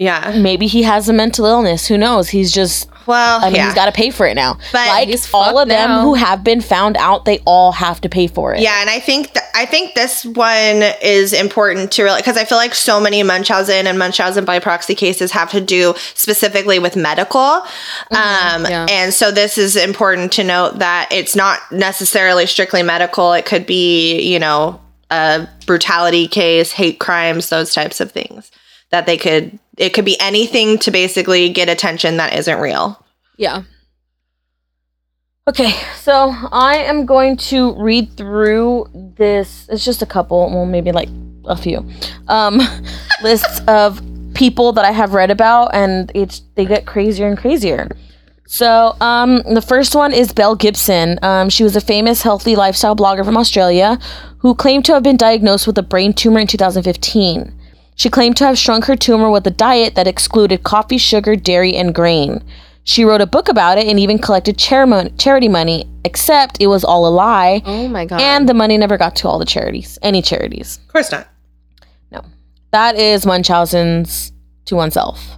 [0.00, 0.34] yeah.
[0.40, 1.86] maybe he has a mental illness.
[1.86, 2.30] Who knows?
[2.30, 2.88] He's just.
[3.06, 3.66] Well, I mean, yeah.
[3.66, 4.54] he's got to pay for it now.
[4.72, 6.02] But like all of them now.
[6.02, 8.60] who have been found out, they all have to pay for it.
[8.60, 12.44] Yeah, and I think th- I think this one is important to really because I
[12.44, 16.96] feel like so many Munchausen and Munchausen by proxy cases have to do specifically with
[16.96, 17.64] medical, um,
[18.10, 18.86] yeah.
[18.88, 23.34] and so this is important to note that it's not necessarily strictly medical.
[23.34, 28.50] It could be you know a brutality case, hate crimes, those types of things
[28.90, 29.58] that they could.
[29.80, 33.02] It could be anything to basically get attention that isn't real.
[33.38, 33.62] Yeah.
[35.48, 39.66] Okay, so I am going to read through this.
[39.70, 41.08] It's just a couple, well, maybe like
[41.46, 41.88] a few
[42.28, 42.60] um,
[43.22, 44.02] lists of
[44.34, 47.88] people that I have read about, and it's they get crazier and crazier.
[48.46, 51.18] So, um, the first one is Belle Gibson.
[51.22, 53.98] Um, she was a famous healthy lifestyle blogger from Australia
[54.38, 57.59] who claimed to have been diagnosed with a brain tumor in 2015.
[58.00, 61.76] She claimed to have shrunk her tumor with a diet that excluded coffee, sugar, dairy,
[61.76, 62.42] and grain.
[62.82, 67.06] She wrote a book about it and even collected charity money, except it was all
[67.06, 68.22] a lie, Oh my god.
[68.22, 70.78] and the money never got to all the charities, any charities.
[70.78, 71.28] Of course not.
[72.10, 72.22] No.
[72.70, 74.32] That is Munchausen's
[74.64, 75.36] to oneself.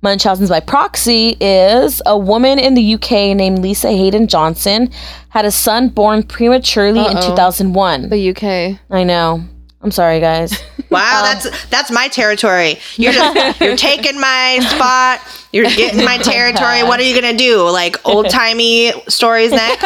[0.00, 4.88] Munchausen's by proxy is a woman in the UK named Lisa Hayden Johnson
[5.30, 7.30] had a son born prematurely in Uh-oh.
[7.30, 8.08] 2001.
[8.10, 8.78] the UK.
[8.88, 9.48] I know.
[9.84, 10.60] I'm sorry, guys.
[10.90, 12.78] Wow, that's that's my territory.
[12.96, 15.20] You're just you're taking my spot.
[15.50, 16.84] You're getting my territory.
[16.84, 17.68] What are you gonna do?
[17.68, 19.82] Like old timey stories next?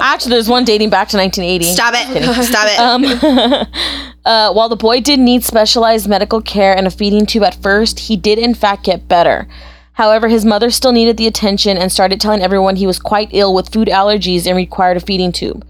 [0.00, 1.64] Actually, there's one dating back to 1980.
[1.66, 2.44] Stop it!
[2.44, 2.78] Stop it!
[2.78, 7.60] Um, uh, while the boy did need specialized medical care and a feeding tube at
[7.62, 9.46] first, he did in fact get better.
[9.94, 13.54] However, his mother still needed the attention and started telling everyone he was quite ill
[13.54, 15.66] with food allergies and required a feeding tube.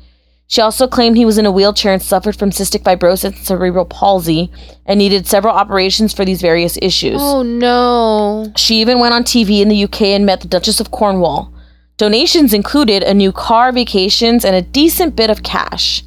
[0.49, 3.85] She also claimed he was in a wheelchair and suffered from cystic fibrosis and cerebral
[3.85, 4.51] palsy
[4.85, 7.19] and needed several operations for these various issues.
[7.21, 8.53] Oh no.
[8.57, 11.53] She even went on TV in the UK and met the Duchess of Cornwall.
[11.97, 16.05] Donations included a new car, vacations, and a decent bit of cash.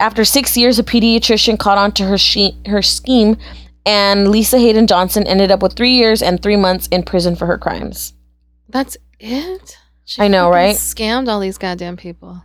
[0.00, 3.36] After six years, a pediatrician caught on to her, she- her scheme,
[3.86, 7.46] and Lisa Hayden Johnson ended up with three years and three months in prison for
[7.46, 8.12] her crimes.
[8.68, 9.78] That's it?
[10.04, 10.76] She I know, right?
[10.76, 12.42] Scammed all these goddamn people.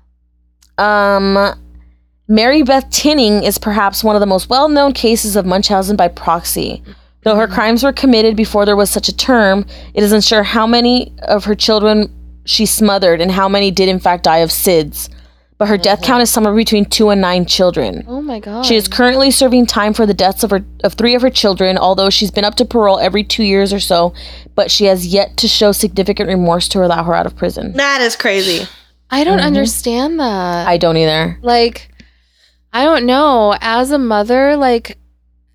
[0.78, 1.60] Um,
[2.28, 6.08] Mary Beth Tinning is perhaps one of the most well known cases of Munchausen by
[6.08, 6.82] proxy.
[7.24, 10.68] Though her crimes were committed before there was such a term, it is unsure how
[10.68, 12.10] many of her children
[12.46, 15.10] she smothered and how many did in fact die of SIDS.
[15.58, 18.04] But her death count is somewhere between two and nine children.
[18.08, 18.66] Oh my god.
[18.66, 21.78] She is currently serving time for the deaths of her of three of her children,
[21.78, 24.14] although she's been up to parole every two years or so,
[24.56, 27.72] but she has yet to show significant remorse to allow her out of prison.
[27.74, 28.68] that is crazy.
[29.13, 30.67] I don't understand that.
[30.67, 31.38] I don't either.
[31.41, 31.89] like
[32.73, 33.56] I don't know.
[33.62, 34.97] As a mother, like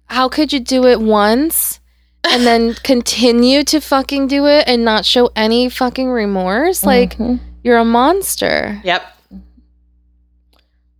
[0.06, 1.80] how could you do it once
[2.30, 6.84] and then continue to fucking do it and not show any fucking remorse?
[6.84, 7.40] Like Mhm.
[7.64, 8.80] you're a monster.
[8.84, 9.02] Yep.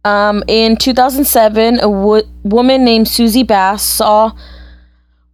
[0.05, 4.33] Um, in 2007, a wo- woman named Susie Bass saw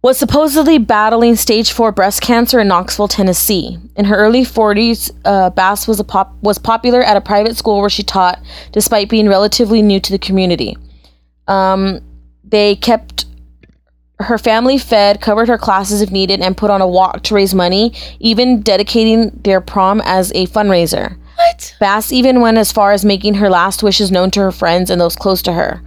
[0.05, 3.79] was supposedly battling stage four breast cancer in Knoxville, Tennessee.
[3.95, 7.79] In her early 40s, uh, Bass was a pop- was popular at a private school
[7.81, 8.39] where she taught,
[8.71, 10.77] despite being relatively new to the community.
[11.47, 12.01] Um,
[12.43, 13.25] they kept
[14.19, 17.55] her family fed, covered her classes if needed, and put on a walk to raise
[17.55, 21.17] money, even dedicating their prom as a fundraiser.
[21.35, 21.75] What?
[21.79, 25.01] Bass even went as far as making her last wishes known to her friends and
[25.01, 25.81] those close to her.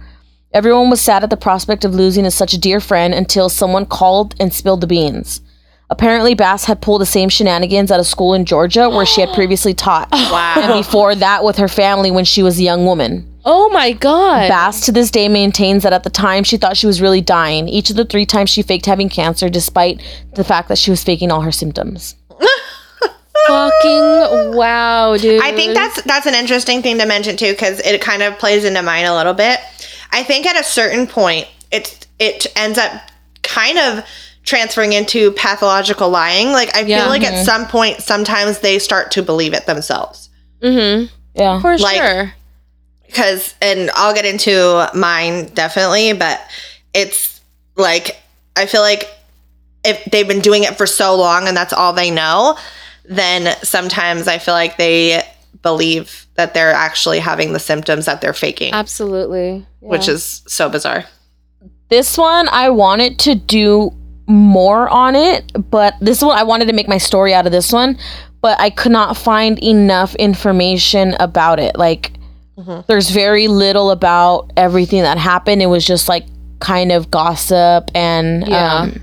[0.51, 3.85] Everyone was sad at the prospect of losing a such a dear friend until someone
[3.85, 5.41] called and spilled the beans.
[5.91, 9.29] Apparently, Bass had pulled the same shenanigans at a school in Georgia where she had
[9.35, 10.09] previously taught.
[10.11, 10.55] Wow.
[10.57, 13.31] And before that, with her family when she was a young woman.
[13.45, 14.49] Oh my god.
[14.49, 17.67] Bass to this day maintains that at the time she thought she was really dying,
[17.69, 20.01] each of the three times she faked having cancer, despite
[20.33, 22.15] the fact that she was faking all her symptoms.
[23.47, 25.41] Fucking wow, dude.
[25.41, 28.65] I think that's that's an interesting thing to mention too, because it kind of plays
[28.65, 29.59] into mine a little bit.
[30.11, 32.91] I think at a certain point, it it ends up
[33.43, 34.05] kind of
[34.43, 36.51] transferring into pathological lying.
[36.51, 37.01] Like I Yeah.
[37.01, 40.29] feel like at some point, sometimes they start to believe it themselves.
[40.61, 41.05] Mm-hmm.
[41.35, 41.61] Yeah.
[41.61, 42.33] For Like- sure.
[43.05, 46.39] Because, and I'll get into mine definitely, but
[46.93, 47.41] it's
[47.75, 48.17] like
[48.55, 49.09] I feel like
[49.83, 52.57] if they've been doing it for so long and that's all they know,
[53.05, 55.23] then sometimes I feel like they
[55.61, 59.65] believe that they're actually having the symptoms that they're faking, Absolutely.
[59.81, 61.05] which is so bizarre.
[61.89, 63.91] This one I wanted to do
[64.27, 67.73] more on it, but this one I wanted to make my story out of this
[67.73, 67.97] one,
[68.41, 71.75] but I could not find enough information about it.
[71.77, 72.13] Like
[72.87, 75.61] there's very little about everything that happened.
[75.61, 76.25] It was just like
[76.59, 78.73] kind of gossip and Yeah.
[78.81, 79.01] um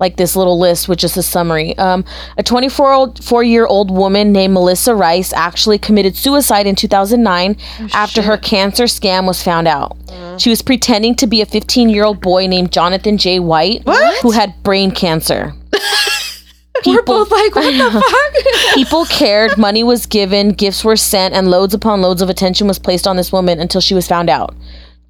[0.00, 1.76] like this little list which is a summary.
[1.78, 2.04] Um,
[2.38, 7.56] a 24 old, four year old woman named Melissa Rice actually committed suicide in 2009
[7.92, 9.96] after her cancer scam was found out.
[10.38, 13.38] She was pretending to be a 15 year old boy named Jonathan J.
[13.38, 13.82] White
[14.22, 15.54] who had brain cancer.
[16.86, 18.00] We're both like, what the
[18.64, 18.74] fuck?
[18.74, 22.78] People cared, money was given, gifts were sent, and loads upon loads of attention was
[22.78, 24.54] placed on this woman until she was found out.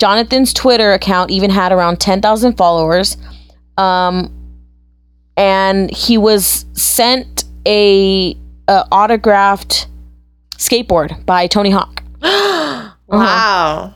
[0.00, 3.16] Jonathan's Twitter account even had around 10,000 followers.
[3.76, 4.34] Um,
[5.40, 8.36] and he was sent a,
[8.68, 9.88] a autographed
[10.58, 12.02] skateboard by Tony Hawk.
[13.10, 13.92] Wow.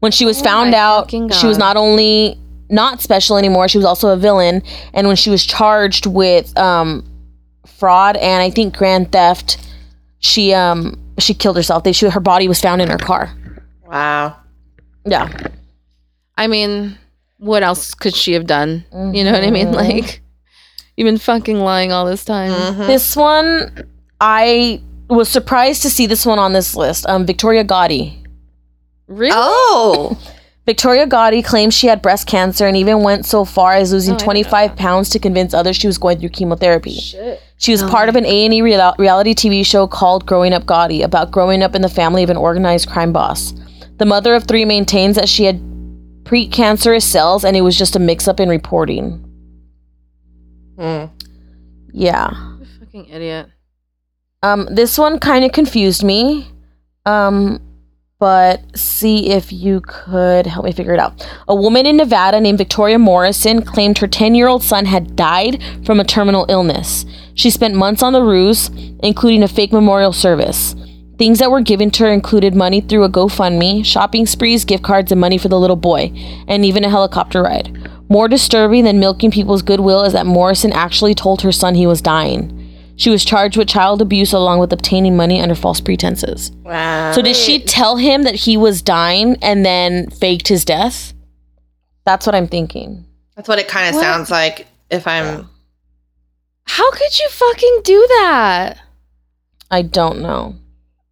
[0.00, 2.36] When she was Oh found out, she was not only
[2.68, 4.64] not special anymore, she was also a villain.
[4.92, 7.08] And when she was charged with um,
[7.64, 9.64] fraud and I think grand theft,
[10.18, 11.84] she um she killed herself.
[11.84, 13.32] They she, her body was found in her car.
[13.86, 14.36] Wow.
[15.06, 15.28] Yeah.
[16.36, 16.98] I mean,
[17.38, 18.84] what else could she have done?
[19.14, 19.70] You know what I mean?
[19.70, 20.22] Like,
[21.00, 22.50] you've been fucking lying all this time.
[22.50, 22.82] Mm-hmm.
[22.82, 23.88] This one,
[24.20, 27.06] I was surprised to see this one on this list.
[27.08, 28.26] Um, Victoria Gotti.
[29.08, 29.32] Really?
[29.34, 30.20] Oh.
[30.66, 34.16] Victoria Gotti claims she had breast cancer and even went so far as losing Oh,
[34.16, 36.92] I didn't know 25 pounds to convince others she was going through chemotherapy.
[36.92, 37.40] Shit.
[37.56, 41.30] She was part of an A&E real- reality TV show called Growing Up Gotti about
[41.30, 43.54] growing up in the family of an organized crime boss.
[43.96, 45.60] The mother of three maintains that she had
[46.24, 49.24] precancerous cells and it was just a mix-up in reporting.
[50.80, 51.04] Hmm.
[51.92, 52.30] Yeah.
[52.78, 53.50] Fucking idiot.
[54.42, 56.48] Um, this one kind of confused me.
[57.04, 57.60] Um,
[58.18, 61.26] but see if you could help me figure it out.
[61.48, 65.62] A woman in Nevada named Victoria Morrison claimed her 10 year old son had died
[65.84, 67.06] from a terminal illness.
[67.34, 68.68] She spent months on the ruse,
[69.02, 70.74] including a fake memorial service.
[71.16, 75.12] Things that were given to her included money through a GoFundMe, shopping sprees, gift cards,
[75.12, 76.12] and money for the little boy,
[76.46, 77.79] and even a helicopter ride.
[78.10, 82.02] More disturbing than milking people's goodwill is that Morrison actually told her son he was
[82.02, 82.56] dying.
[82.96, 86.50] She was charged with child abuse along with obtaining money under false pretenses.
[86.64, 87.12] Wow.
[87.12, 91.14] So did she tell him that he was dying and then faked his death?
[92.04, 93.06] That's what I'm thinking.
[93.36, 95.48] That's what it kind of sounds like if I'm.
[96.64, 98.80] How could you fucking do that?
[99.70, 100.56] I don't know.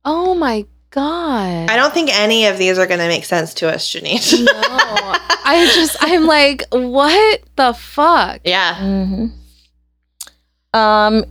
[0.05, 1.71] Oh my god.
[1.71, 4.45] I don't think any of these are going to make sense to us, Janine.
[4.45, 4.53] know.
[4.55, 8.41] I just I'm like, what the fuck?
[8.45, 8.77] yeah.
[8.77, 9.27] hmm
[10.79, 11.25] Um,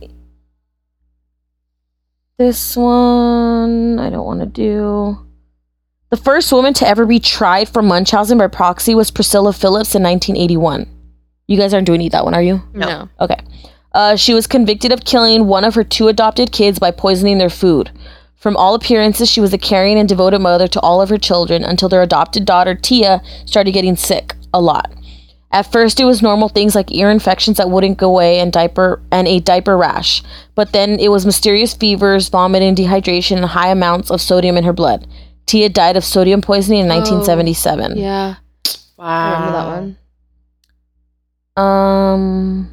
[2.38, 5.18] this one I don't want to do.
[6.10, 10.02] The first woman to ever be tried for Munchausen by proxy was Priscilla Phillips in
[10.02, 10.88] 1981.
[11.48, 12.62] You guys aren't doing that one, are you?
[12.72, 13.08] No.
[13.20, 13.36] Okay.
[13.92, 17.50] Uh, she was convicted of killing one of her two adopted kids by poisoning their
[17.50, 17.90] food.
[18.38, 21.64] From all appearances, she was a caring and devoted mother to all of her children
[21.64, 24.92] until their adopted daughter, Tia, started getting sick a lot.
[25.50, 29.02] At first, it was normal things like ear infections that wouldn't go away and diaper
[29.10, 30.22] and a diaper rash.
[30.54, 34.72] But then it was mysterious fevers, vomiting, dehydration, and high amounts of sodium in her
[34.74, 35.08] blood.
[35.46, 37.96] Tia died of sodium poisoning in 1977.
[37.96, 38.36] Yeah.
[38.98, 39.04] Wow.
[39.06, 39.34] I Wow.
[39.34, 39.96] remember that one.
[41.56, 42.70] Um,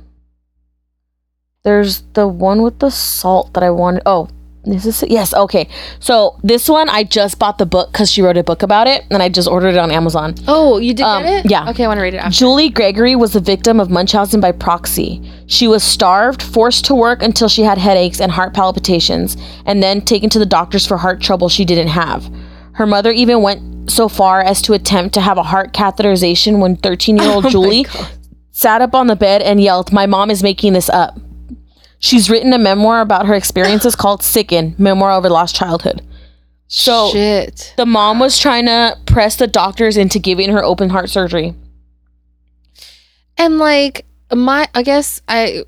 [1.63, 4.03] there's the one with the salt that I wanted.
[4.05, 4.34] Oh, is
[4.65, 5.03] this?
[5.07, 5.33] Yes.
[5.33, 5.67] Okay.
[5.99, 9.03] So this one I just bought the book because she wrote a book about it,
[9.11, 10.35] and I just ordered it on Amazon.
[10.47, 11.51] Oh, you did Um, get it?
[11.51, 11.69] yeah.
[11.69, 12.31] Okay, I want to read it after.
[12.37, 15.21] Julie Gregory was the victim of Munchausen by proxy.
[15.47, 20.01] She was starved, forced to work until she had headaches and heart palpitations, and then
[20.01, 22.29] taken to the doctors for heart trouble she didn't have.
[22.73, 26.75] Her mother even went so far as to attempt to have a heart catheterization when
[26.75, 27.85] 13 year old Julie
[28.51, 31.17] sat up on the bed and yelled, My mom is making this up.
[31.99, 36.01] She's written a memoir about her experiences called Sickened Memoir of a Lost Childhood.
[36.67, 37.73] So Shit.
[37.77, 41.53] the mom was trying to press the doctors into giving her open heart surgery.
[43.37, 45.63] And like my I guess I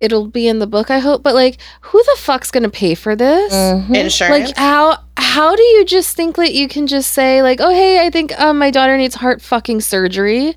[0.00, 2.94] it'll be in the book I hope, but like who the fuck's going to pay
[2.94, 3.52] for this?
[3.52, 3.94] Mhm.
[3.94, 4.48] Insurance.
[4.48, 8.04] Like how how do you just think that you can just say like, "Oh, hey,
[8.04, 10.56] I think um, my daughter needs heart fucking surgery."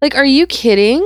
[0.00, 1.02] Like, are you kidding?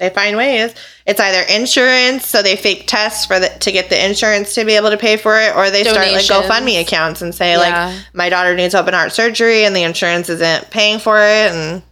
[0.00, 0.74] They find ways.
[1.06, 4.72] It's either insurance, so they fake tests for the to get the insurance to be
[4.72, 7.58] able to pay for it, or they start like GoFundMe accounts and say Yeah.
[7.94, 11.82] like my daughter needs open heart surgery and the insurance isn't paying for it, and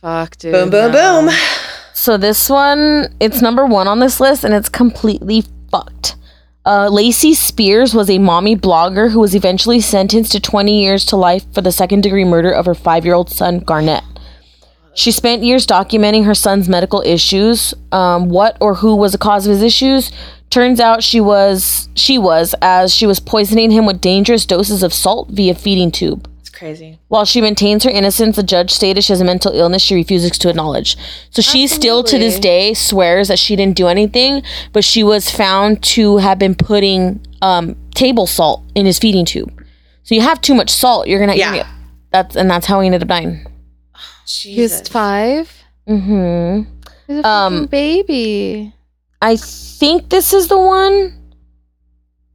[0.00, 0.52] Fuck, dude.
[0.52, 1.22] boom, boom, no.
[1.26, 1.34] boom.
[1.92, 6.16] So this one, it's number one on this list, and it's completely fucked.
[6.64, 11.16] Uh, Lacey Spears was a mommy blogger who was eventually sentenced to 20 years to
[11.16, 14.04] life for the second degree murder of her five year old son, Garnett.
[15.00, 17.72] She spent years documenting her son's medical issues.
[17.90, 20.12] Um, what or who was the cause of his issues?
[20.50, 24.92] Turns out she was she was as she was poisoning him with dangerous doses of
[24.92, 26.30] salt via feeding tube.
[26.40, 26.98] It's crazy.
[27.08, 30.32] While she maintains her innocence, the judge stated she has a mental illness she refuses
[30.32, 30.98] to acknowledge.
[31.30, 34.42] So she still to this day swears that she didn't do anything,
[34.74, 39.64] but she was found to have been putting um, table salt in his feeding tube.
[40.02, 41.72] So you have too much salt, you're gonna yeah.
[42.10, 43.46] That's and that's how he ended up dying.
[44.38, 44.88] Jesus.
[44.88, 45.50] five.
[45.88, 46.70] Mm-hmm.
[47.06, 48.72] He's a Um, baby.
[49.22, 51.16] I think this is the one.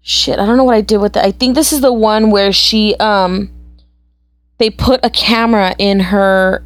[0.01, 1.23] Shit, I don't know what I did with it.
[1.23, 3.49] I think this is the one where she um
[4.59, 6.63] they put a camera in her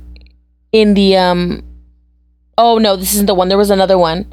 [0.72, 1.64] in the um
[2.58, 3.48] Oh no, this isn't the one.
[3.48, 4.26] There was another one.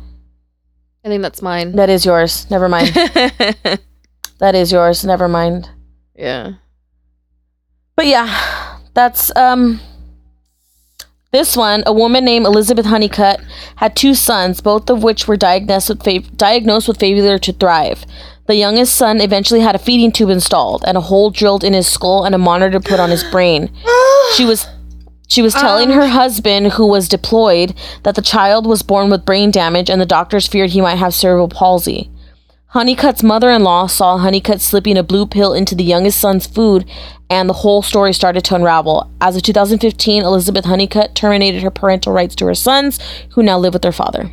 [1.04, 1.72] I think that's mine.
[1.76, 2.50] That is yours.
[2.50, 2.88] Never mind.
[2.94, 5.04] that is yours.
[5.04, 5.70] Never mind.
[6.16, 6.54] yeah.
[7.94, 9.80] But yeah, that's um
[11.36, 13.40] this one, a woman named Elizabeth Honeycutt
[13.76, 18.06] had two sons, both of which were diagnosed with fa- diagnosed with failure to thrive.
[18.46, 21.86] The youngest son eventually had a feeding tube installed and a hole drilled in his
[21.86, 23.70] skull and a monitor put on his brain.
[24.34, 24.66] She was
[25.28, 26.10] she was telling her um.
[26.10, 30.46] husband who was deployed that the child was born with brain damage and the doctors
[30.46, 32.08] feared he might have cerebral palsy.
[32.76, 36.86] Honeycutt's mother-in-law saw Honeycutt slipping a blue pill into the youngest son's food
[37.30, 39.10] and the whole story started to unravel.
[39.18, 43.72] As of 2015, Elizabeth Honeycutt terminated her parental rights to her sons, who now live
[43.72, 44.30] with their father.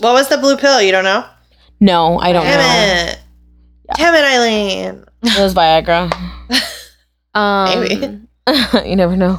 [0.00, 0.80] What was the blue pill?
[0.80, 1.26] You don't know?
[1.80, 2.50] No, I don't know.
[2.50, 3.18] Damn it.
[3.94, 5.04] Damn it, Eileen.
[5.24, 6.10] It was Viagra.
[7.34, 8.20] Um, Maybe.
[8.88, 9.38] you never know.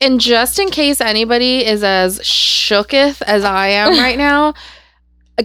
[0.00, 4.54] And just in case anybody is as shooketh as I am right now,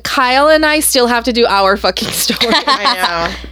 [0.04, 2.54] Kyle and I still have to do our fucking story.
[2.54, 3.50] I know.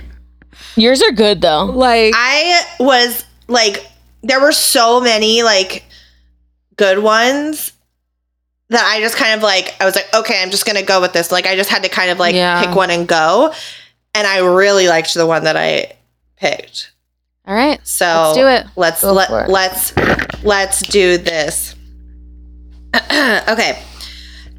[0.76, 1.66] Yours are good though.
[1.66, 3.86] like, I was like,
[4.24, 5.84] there were so many like
[6.78, 7.74] good ones
[8.70, 11.12] that I just kind of like, I was like, okay, I'm just gonna go with
[11.14, 11.32] this.
[11.32, 12.64] Like, I just had to kind of like Yeah.
[12.66, 13.54] pick one and go.
[14.16, 15.94] And I really liked the one that I
[16.38, 16.92] picked.
[17.48, 18.66] all right, So let's do it.
[18.76, 19.50] Let's Go let, for it.
[19.50, 19.94] let's
[20.44, 21.76] let's do this.
[22.96, 23.82] okay.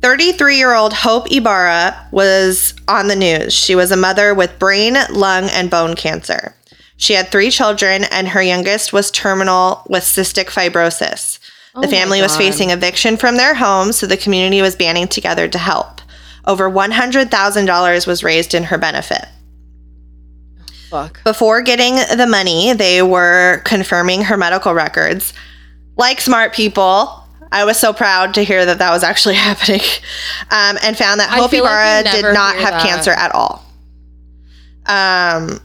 [0.03, 3.53] 33-year-old Hope Ibarra was on the news.
[3.53, 6.55] She was a mother with brain, lung, and bone cancer.
[6.97, 11.39] She had 3 children and her youngest was terminal with cystic fibrosis.
[11.75, 15.49] Oh The family was facing eviction from their home, so the community was banding together
[15.49, 16.01] to help.
[16.47, 19.25] Over $100,000 was raised in her benefit.
[20.91, 21.25] Fuck.
[21.25, 25.33] Before getting the money, they were confirming her medical records.
[25.97, 27.22] Like smart people,
[27.53, 29.81] I was so proud to hear that that was actually happening
[30.51, 32.83] um, and found that Hope feel like did not have that.
[32.83, 33.65] cancer at all.
[34.87, 35.61] Um,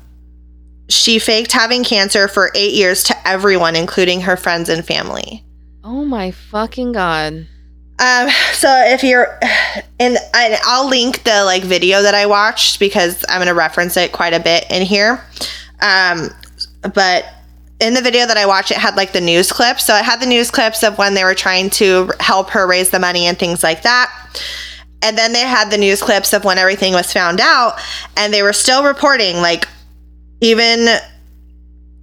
[0.90, 5.44] she faked having cancer for eight years to everyone, including her friends and family.
[5.84, 7.48] Oh my fucking god.
[8.00, 9.40] Um, so if you're,
[10.00, 14.12] and I, I'll link the like video that I watched because I'm gonna reference it
[14.12, 15.24] quite a bit in here.
[15.82, 16.30] Um,
[16.94, 17.26] but
[17.80, 19.86] in the video that I watched, it had like the news clips.
[19.86, 22.90] So it had the news clips of when they were trying to help her raise
[22.90, 24.12] the money and things like that.
[25.02, 27.80] And then they had the news clips of when everything was found out,
[28.16, 29.68] and they were still reporting like
[30.42, 30.88] even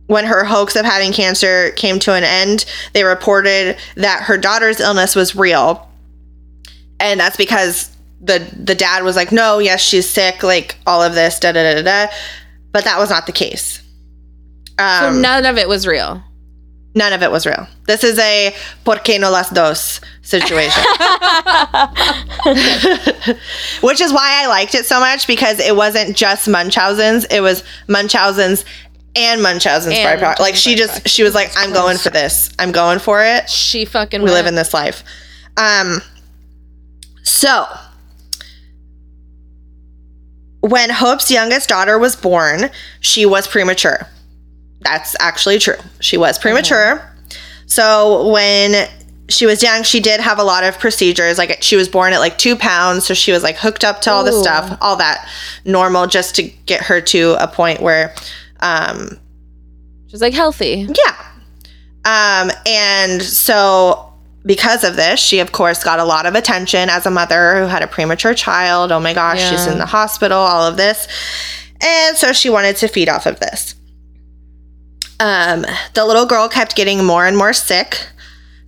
[0.07, 4.81] when her hoax of having cancer came to an end, they reported that her daughter's
[4.81, 5.89] illness was real.
[7.01, 11.14] And that's because the the dad was like, "No, yes, she's sick, like all of
[11.14, 12.12] this, da da da da."
[12.70, 13.84] But that was not the case.
[14.79, 16.22] So Um, none of it was real.
[16.97, 17.66] none of it was real.
[17.87, 18.55] This is a
[18.85, 20.83] por qué no las dos situation.
[23.83, 27.62] Which is why I liked it so much because it wasn't just Munchausen's, it was
[27.89, 28.64] Munchausen's
[29.16, 30.43] and Munchausen's And proxy.
[30.43, 32.51] Like she just she was like I'm going for this.
[32.59, 33.49] I'm going for it.
[33.49, 35.05] She fucking We live in this life.
[35.57, 36.01] Um
[37.22, 37.66] so
[40.61, 42.70] when Hope's youngest daughter was born,
[43.01, 44.07] she was premature.
[44.85, 45.78] That's actually true.
[46.01, 47.11] She was premature.
[47.66, 48.89] So when
[49.28, 51.39] she was young, she did have a lot of procedures.
[51.39, 54.11] Like she was born at like two pounds, so she was like hooked up to
[54.12, 54.43] all the Ooh.
[54.43, 55.28] stuff, all that
[55.64, 58.14] normal, just to get her to a point where,
[58.61, 59.18] um,
[60.09, 60.87] She's like healthy.
[60.95, 61.26] yeah.
[62.05, 64.12] Um, and so
[64.45, 67.66] because of this, she of course got a lot of attention as a mother who
[67.66, 68.93] had a premature child.
[68.93, 71.09] Oh my gosh, she's in the hospital, all of this.
[71.80, 73.74] And so she wanted to feed off of this.
[75.21, 78.09] Um, the little girl kept getting more and more sick.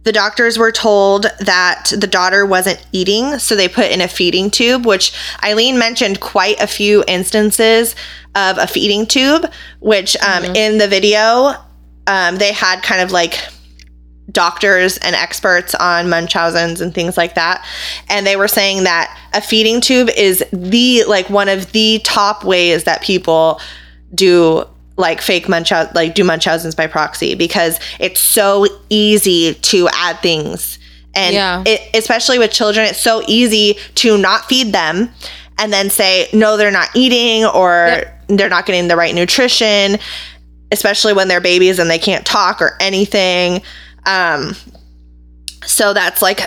[0.04, 4.50] The doctors were told that the daughter wasn't eating, so they put in a feeding
[4.50, 7.96] tube, which Eileen mentioned quite a few instances
[8.36, 11.54] of a feeding tube, which um, in the video,
[12.06, 13.36] um, they had kind of like
[14.30, 17.66] doctors and experts on Munchausen's and things like that.
[18.08, 22.44] And they were saying that a feeding tube is the, like, one of the top
[22.44, 23.60] ways that people
[24.14, 24.64] do
[24.96, 30.78] like fake Munchausen, like do Munchausen's by proxy because it's so easy to add things.
[31.14, 31.62] And Yeah.
[31.66, 35.10] it, especially with children, it's so easy to not feed them
[35.58, 38.22] and then say, no, they're not eating or Yep.
[38.28, 39.98] they're not getting the right nutrition,
[40.72, 43.62] especially when they're babies and they can't talk or anything.
[44.04, 44.54] Um,
[45.64, 46.40] so that's like,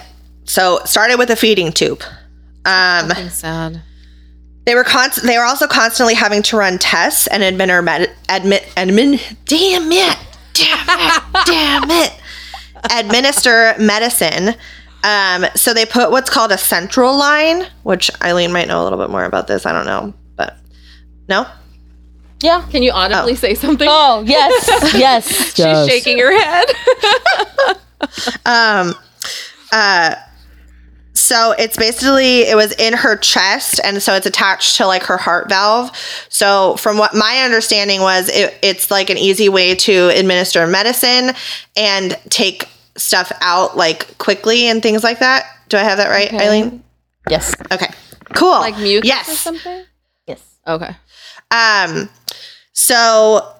[0.46, 2.02] so started with a feeding tube.
[2.66, 3.82] Um, sad.
[4.70, 8.62] They were const- they were also constantly having to run tests and administer med- admit
[8.78, 10.18] admin damn it
[10.54, 12.14] damn it damn it
[12.96, 14.54] administer medicine
[15.04, 19.00] um, so they put what's called a central line which Eileen might know a little
[19.00, 20.56] bit more about this I don't know but
[21.28, 21.48] no
[22.44, 22.64] Yeah.
[22.70, 23.88] Can you audibly say something?
[23.90, 25.26] Oh yes, yes.
[25.56, 26.66] She's shaking her head.
[28.46, 28.94] um
[29.74, 30.16] uh
[31.20, 35.18] so it's basically it was in her chest and so it's attached to like her
[35.18, 35.92] heart valve
[36.30, 41.32] so from what my understanding was it, it's like an easy way to administer medicine
[41.76, 46.28] and take stuff out like quickly and things like that do i have that right
[46.34, 46.48] Okay.
[46.48, 46.84] eileen
[47.30, 47.54] Yes.
[47.72, 47.88] okay
[48.34, 49.84] cool like mucus or something?
[50.28, 50.42] Yes.
[50.68, 50.96] Okay.
[51.52, 52.10] Um,
[52.74, 53.52] so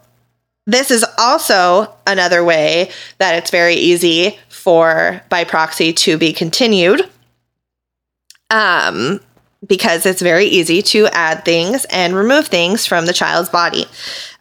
[0.68, 7.02] this is also another way that it's very easy for by proxy to be continued.
[8.52, 9.20] Um,
[9.66, 13.86] because it's very easy to add things and remove things from the child's body.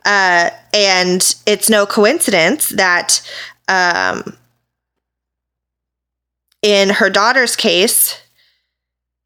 [0.05, 3.21] Uh, and it's no coincidence that
[3.67, 4.37] um,
[6.63, 8.21] in her daughter's case,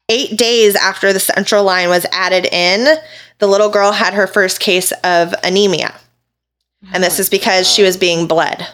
[0.09, 2.97] eight days after the central line was added in,
[3.39, 5.93] the little girl had her first case of anemia.
[6.91, 8.67] And this is because she was being bled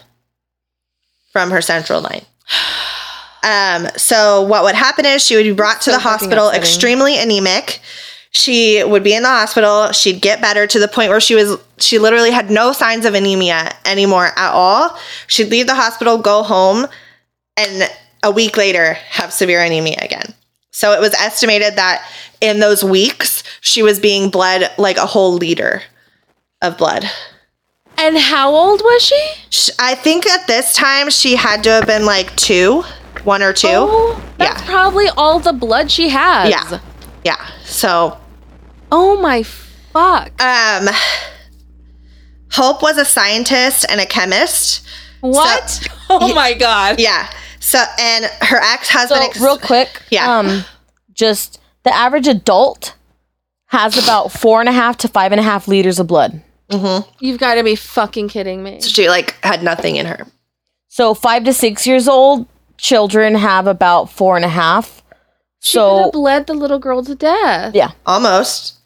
[1.32, 2.24] from her central line.
[3.42, 6.60] Um, so what would happen is she would be brought to So the hospital upsetting.
[6.62, 7.80] extremely anemic.
[8.32, 9.90] She would be in the hospital.
[9.92, 13.14] She'd get better to the point where she was she literally had no signs of
[13.14, 14.96] anemia anymore at all.
[15.26, 16.86] She'd leave the hospital, go home,
[17.56, 17.90] and
[18.22, 20.34] a week later have severe anemia again.
[20.70, 22.06] So it was estimated that
[22.40, 25.82] in those weeks she was being bled like a whole liter
[26.62, 27.04] of blood.
[27.96, 29.72] And how old was she?
[29.78, 32.84] I think at this time she had to have been like two,
[33.24, 33.68] one or two.
[33.70, 34.66] Oh, that's Yeah.
[34.66, 36.50] probably all the blood she has.
[36.50, 36.78] Yeah.
[37.24, 37.46] Yeah.
[37.64, 38.18] So,
[38.92, 40.30] Oh my fuck.
[40.42, 40.88] um,
[42.52, 44.84] Hope was a scientist and a chemist.
[45.20, 45.86] What?
[46.10, 46.98] oh my god.
[46.98, 47.30] Yeah.
[47.60, 49.22] So, and her ex So husband.
[49.22, 50.38] ex- real quick, Yeah.
[50.38, 50.64] Um,
[51.12, 52.94] just the average adult
[53.66, 56.42] has about four and a half to five and a half liters of blood.
[56.70, 57.08] Mm-hmm.
[57.20, 58.80] You've got to be fucking kidding me.
[58.80, 60.26] she like had nothing in her.
[60.88, 62.46] So five to six years old
[62.80, 65.02] children have about four and a half.
[65.62, 67.74] She could So have bled the little girl to death.
[67.74, 68.78] yeah, Almost.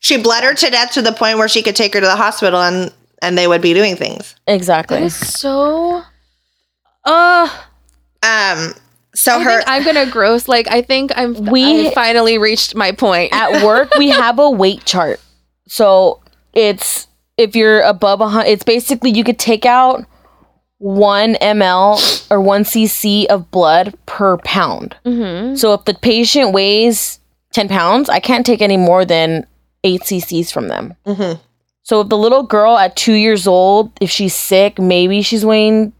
[0.00, 2.16] She bled her to death to the point where she could take her to the
[2.16, 2.92] hospital and
[3.22, 4.34] and they would be doing things.
[4.48, 4.98] That exactly.
[4.98, 6.02] is so.
[7.04, 7.48] Uh,
[8.22, 8.74] Um.
[9.14, 9.50] So I her.
[9.58, 10.48] think I'm gonna gross.
[10.48, 11.34] Like I think I'm.
[11.46, 13.32] We- I finally reached my point.
[13.32, 15.20] At work, we have a weight chart.
[15.68, 16.20] So
[16.52, 17.06] it's
[17.36, 20.04] if you're above a hundred, it's basically you could take out
[20.82, 24.96] one ml or one cc of blood per pound.
[25.06, 25.54] Mm-hmm.
[25.54, 27.20] So if the patient weighs
[27.52, 29.46] 10 pounds, I can't take any more than
[29.84, 30.94] eight cc's from them.
[31.06, 31.38] Mhm.
[31.84, 35.92] So if the little girl at two years old, if she's sick, maybe she's weighing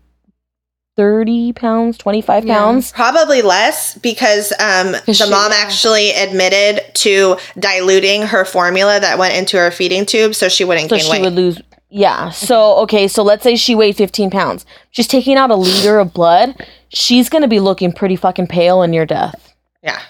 [0.96, 2.58] 30 pounds, 25 Yeah.
[2.58, 2.92] pounds.
[2.92, 9.34] Probably less because um, the she- mom actually admitted to diluting her formula that went
[9.34, 11.22] into her feeding tube so she wouldn't So gain she weight.
[11.22, 11.60] would lose.
[11.94, 12.30] Yeah.
[12.30, 13.06] So, okay.
[13.06, 14.64] So let's say she weighed 15 pounds.
[14.92, 16.56] She's taking out a liter of blood.
[16.88, 19.54] She's going to be looking pretty fucking pale and near death.
[19.82, 20.00] yeah.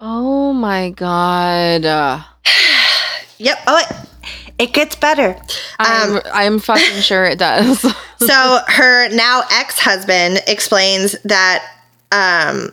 [0.00, 1.84] Oh my god.
[1.84, 2.20] Uh,
[3.38, 3.58] Yep.
[3.66, 3.96] Oh, it,
[4.58, 5.36] it gets better.
[5.78, 7.80] I'm Um, I'm fucking sure it does.
[8.18, 11.64] so her now ex-husband explains that
[12.12, 12.72] um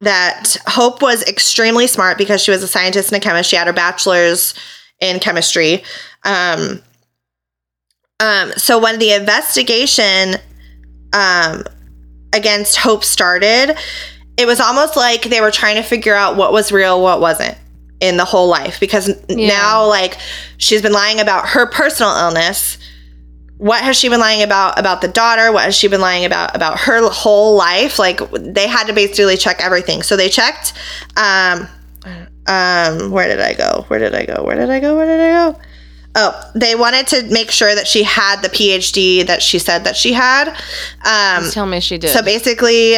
[0.00, 3.50] that Hope was extremely smart because she was a scientist and a chemist.
[3.50, 4.54] She had her bachelor's
[5.00, 5.82] in chemistry.
[6.24, 6.80] Um,
[8.20, 10.34] um, so when the investigation
[11.12, 11.64] um,
[12.32, 13.76] against Hope started,
[14.36, 17.56] it was almost like they were trying to figure out what was real, what wasn't
[18.00, 19.48] in the whole life because Yeah.
[19.48, 20.16] now like
[20.56, 22.78] she's been lying about her personal illness.
[23.58, 25.52] What has she been lying about about the daughter?
[25.52, 27.98] What has she been lying about about her whole life?
[27.98, 30.02] Like they had to basically check everything.
[30.02, 30.72] So they checked
[31.18, 31.68] um
[32.46, 33.84] um where did i go?
[33.88, 34.44] Where did i go?
[34.44, 34.96] Where did i go?
[34.96, 35.60] Where did i go
[36.16, 39.96] oh they wanted to make sure that she had the phd that she said that
[39.96, 40.48] she had
[41.04, 42.10] um Tell me she did.
[42.10, 42.96] so basically,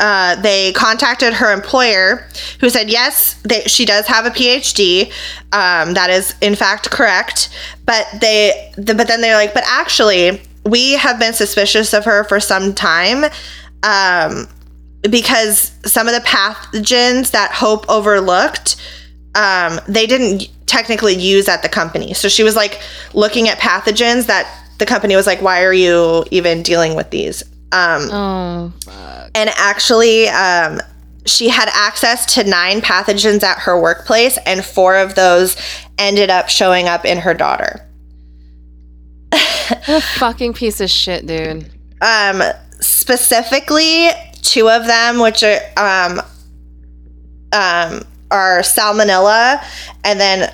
[0.00, 2.26] uh, they contacted her employer,
[2.60, 5.06] who said yes, they, she does have a PhD.
[5.52, 7.48] Um, that is in fact correct.
[7.86, 12.24] But they, the, but then they're like, but actually, we have been suspicious of her
[12.24, 13.24] for some time.
[13.84, 14.48] Um,
[15.08, 18.74] because some of the pathogens that Hope overlooked,
[19.34, 22.14] um, they didn't technically use at the company.
[22.14, 22.80] So she was like
[23.12, 27.42] looking at pathogens that the company was like, why are you even dealing with these?
[27.72, 28.72] Um, oh,
[29.34, 30.80] and actually, um,
[31.26, 35.56] she had access to nine pathogens at her workplace, and four of those
[35.98, 37.88] ended up showing up in her daughter.
[39.32, 41.70] what a fucking piece of shit, dude.
[42.00, 42.42] Um,
[42.80, 44.08] specifically,
[44.42, 46.20] two of them, which are um,
[47.52, 49.64] um, are salmonella,
[50.02, 50.52] and then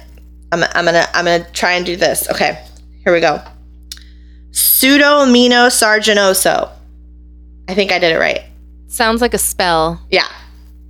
[0.52, 2.28] I'm, I'm gonna I'm gonna try and do this.
[2.30, 2.64] Okay,
[3.04, 3.42] here we go.
[4.50, 5.82] Pseudomonas
[7.68, 8.42] I think I did it right.
[8.88, 10.00] Sounds like a spell.
[10.10, 10.26] Yeah.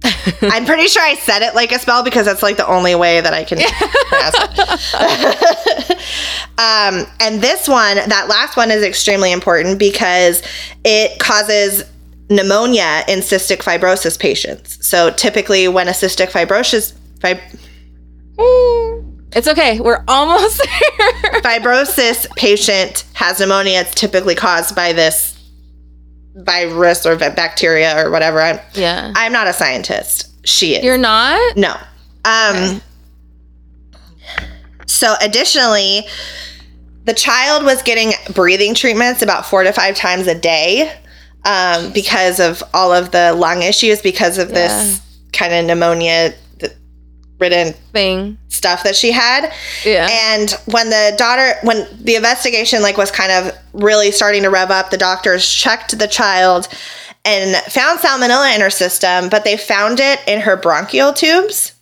[0.40, 3.20] I'm pretty sure I said it like a spell because that's like the only way
[3.20, 5.98] that I can pronounce it.
[6.58, 10.42] um, and this one, that last one is extremely important because
[10.84, 11.84] it causes
[12.30, 14.86] pneumonia in cystic fibrosis patients.
[14.86, 17.40] So typically, when a cystic fibrosis fib-
[19.36, 19.80] It's okay.
[19.80, 20.58] We're almost
[20.98, 21.40] there.
[21.42, 25.36] fibrosis patient has pneumonia, it's typically caused by this
[26.36, 28.40] virus or bacteria or whatever.
[28.40, 29.12] I'm yeah.
[29.16, 30.28] I'm not a scientist.
[30.46, 30.84] She is.
[30.84, 31.56] You're not?
[31.56, 31.74] No.
[32.24, 32.80] Um
[34.86, 36.06] so additionally,
[37.04, 40.92] the child was getting breathing treatments about 4 to 5 times a day
[41.44, 45.00] um because of all of the lung issues because of this
[45.32, 46.34] kind of pneumonia
[47.40, 48.38] ridden Thing.
[48.48, 49.50] stuff that she had.
[49.84, 50.08] Yeah.
[50.10, 54.70] And when the daughter, when the investigation like was kind of really starting to rev
[54.70, 56.68] up, the doctors checked the child
[57.24, 61.72] and found salmonella in her system, but they found it in her bronchial tubes.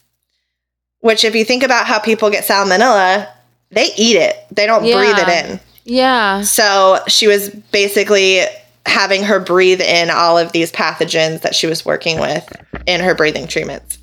[1.01, 3.29] Which, if you think about how people get salmonella,
[3.71, 5.61] they eat it; they don't breathe it in.
[5.85, 6.43] yeah.
[6.43, 8.41] So she was basically
[8.89, 12.45] having her breathe in all of these pathogens that she was working with
[12.87, 13.99] in her breathing treatments.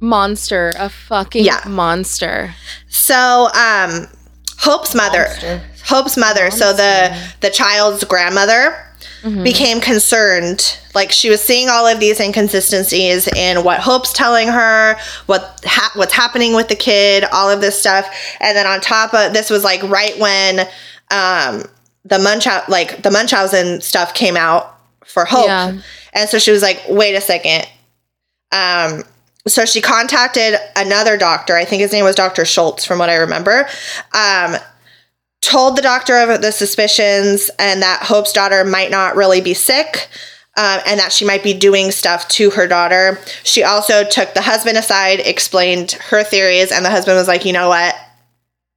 [0.00, 0.72] Monster.
[0.78, 1.60] A fucking Yeah.
[1.66, 2.54] monster.
[2.88, 4.08] So, um,
[4.58, 5.26] Hope's mother,
[5.86, 8.76] Hope's mother, so the the child's grandmother
[9.42, 10.76] became concerned.
[10.94, 15.92] Like she was seeing all of these inconsistencies in what Hope's telling her, what ha-
[15.94, 18.06] what's happening with the kid, all of this stuff,
[18.40, 20.60] and then on top of this was like right when
[21.10, 21.64] um,
[22.04, 25.72] the Munchausen, like the Munchausen stuff came out for Hope, Yeah.
[26.12, 27.66] and so she was like, "Wait a second.
[28.52, 29.04] Um,
[29.46, 31.56] so she contacted another doctor.
[31.56, 32.44] I think his name was Dr.
[32.44, 33.66] Schultz, from what I remember.
[34.12, 34.56] Um,
[35.40, 40.08] told the doctor of the suspicions and that Hope's daughter might not really be sick.
[40.56, 43.18] Um, and that she might be doing stuff to her daughter.
[43.44, 47.52] She also took the husband aside, explained her theories, and the husband was like, you
[47.52, 47.94] know what?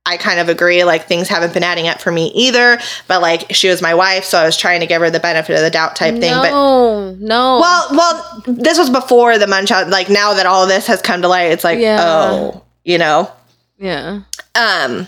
[0.05, 0.83] I kind of agree.
[0.83, 2.77] Like, things haven't been adding up for me either.
[3.07, 5.55] But, like, she was my wife, so I was trying to give her the benefit
[5.55, 6.33] of the doubt type thing.
[6.33, 7.59] But No, no.
[7.61, 9.91] well, well, this was before the Munchausen.
[9.91, 11.99] Like now that all this has come to light, it's like, Yeah.
[12.01, 13.31] oh, you know.
[13.77, 14.21] yeah.
[14.55, 15.07] Um.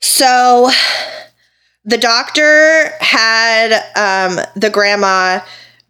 [0.00, 0.70] So
[1.84, 5.40] the doctor had um, the grandma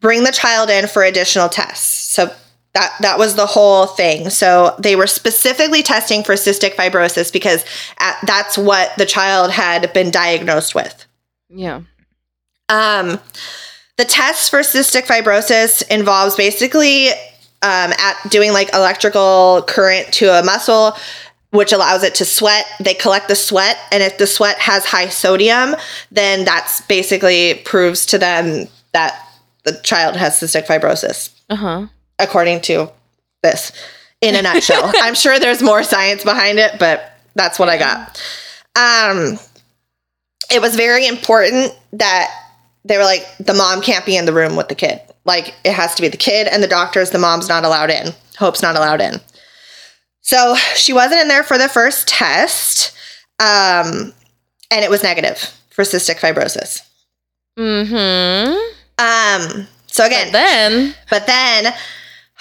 [0.01, 2.13] bring the child in for additional tests.
[2.13, 2.33] So
[2.75, 4.31] that that was the whole thing.
[4.31, 7.65] So they were specifically testing for cystic fibrosis because
[7.99, 11.07] at, that's what the child had been diagnosed with.
[11.49, 11.83] Yeah.
[12.69, 13.21] Um,
[13.97, 20.43] the test for cystic fibrosis involves basically um, at doing like electrical current to a
[20.43, 20.97] muscle,
[21.51, 22.67] which allows it to sweat.
[22.81, 25.77] They collect the sweat, and if the sweat has high sodium,
[26.11, 29.19] then that's basically proves to them that
[29.63, 31.87] the child has cystic fibrosis, Uh huh.
[32.19, 32.91] According to
[33.43, 33.73] this.
[34.21, 38.23] In a nutshell, I'm sure there's more science behind it, but that's what I got.
[38.77, 39.39] Um,
[40.51, 42.31] it was very important that
[42.85, 45.01] they were like the mom can't be in the room with the kid.
[45.25, 47.11] Like it has to be the kid and the doctors.
[47.11, 48.13] The mom's not allowed in.
[48.39, 49.21] Hope's not allowed in.
[50.21, 52.97] So she wasn't in there for the first test,
[53.41, 54.13] um,
[54.71, 55.39] and it was negative
[55.71, 56.81] for cystic fibrosis.
[57.59, 58.55] Mm-hmm.
[58.99, 61.75] Um, so again, But then but then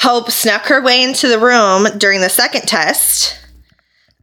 [0.03, 3.39] Hope snuck her way into the room during the second test,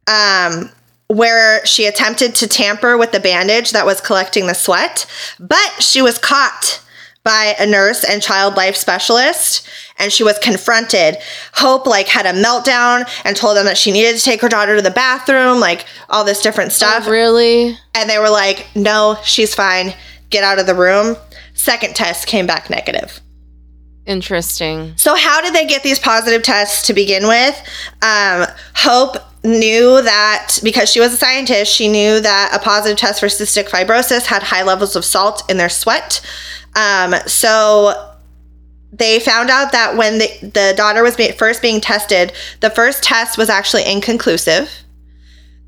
[0.07, 0.71] um,
[1.09, 5.07] where she attempted to tamper with the bandage that was collecting the sweat,
[5.39, 6.83] but she was caught
[7.25, 9.67] by a nurse and child life specialist
[9.99, 11.17] and she was confronted.
[11.55, 14.77] Hope like had a meltdown and told them that she needed to take her daughter
[14.77, 17.07] to the bathroom like all this different stuff.
[17.07, 17.75] really?
[17.95, 19.95] And they were like no she's fine.
[20.29, 21.17] Get out of the room.
[21.55, 23.23] Second test came back negative
[24.07, 24.95] interesting.
[24.97, 27.57] so, how did they get these positive tests to begin with?
[28.03, 33.21] Um, Hope knew that because she was a scientist, she knew that a positive test
[33.21, 36.21] for cystic fibrosis had high levels of salt in their sweat.
[36.77, 38.11] Um, so,
[38.93, 43.03] they found out that when the, the daughter was be- first being tested, the first
[43.03, 44.71] test was actually inconclusive.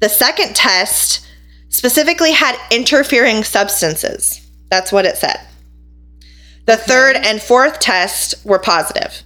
[0.00, 1.26] The second test
[1.68, 4.40] specifically had interfering substances.
[4.70, 5.38] That's what it said.
[6.66, 9.22] The third and fourth test were positive.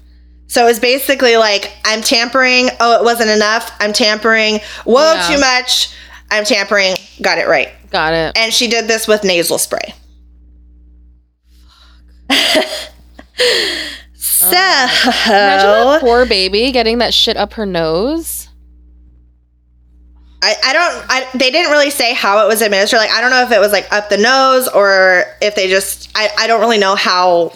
[0.49, 2.69] So it was basically like, I'm tampering.
[2.81, 3.71] Oh, it wasn't enough.
[3.81, 4.61] I'm tampering.
[4.85, 5.29] Whoa, Yeah.
[5.35, 5.89] too much.
[6.31, 6.95] I'm tampering.
[7.21, 7.71] Got it right.
[7.91, 8.37] Got it.
[8.39, 9.95] And she did this with nasal spray.
[14.15, 18.46] so, Imagine that poor baby getting that shit up her nose.
[20.43, 22.99] I, I don't I, they didn't really say how it was administered.
[22.99, 26.11] Like i don't know if it was like up the nose or if they just
[26.15, 27.53] i, I don't really know how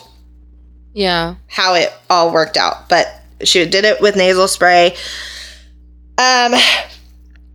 [0.94, 1.34] Yeah.
[1.46, 3.06] how it all worked out but
[3.44, 4.96] she did it with nasal spray.
[6.18, 6.54] Um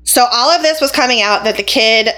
[0.03, 2.09] so all of this was coming out that the kid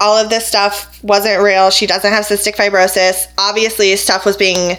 [0.00, 1.70] all of this stuff wasn't real.
[1.70, 3.26] She doesn't have cystic fibrosis.
[3.38, 4.76] Obviously stuff was being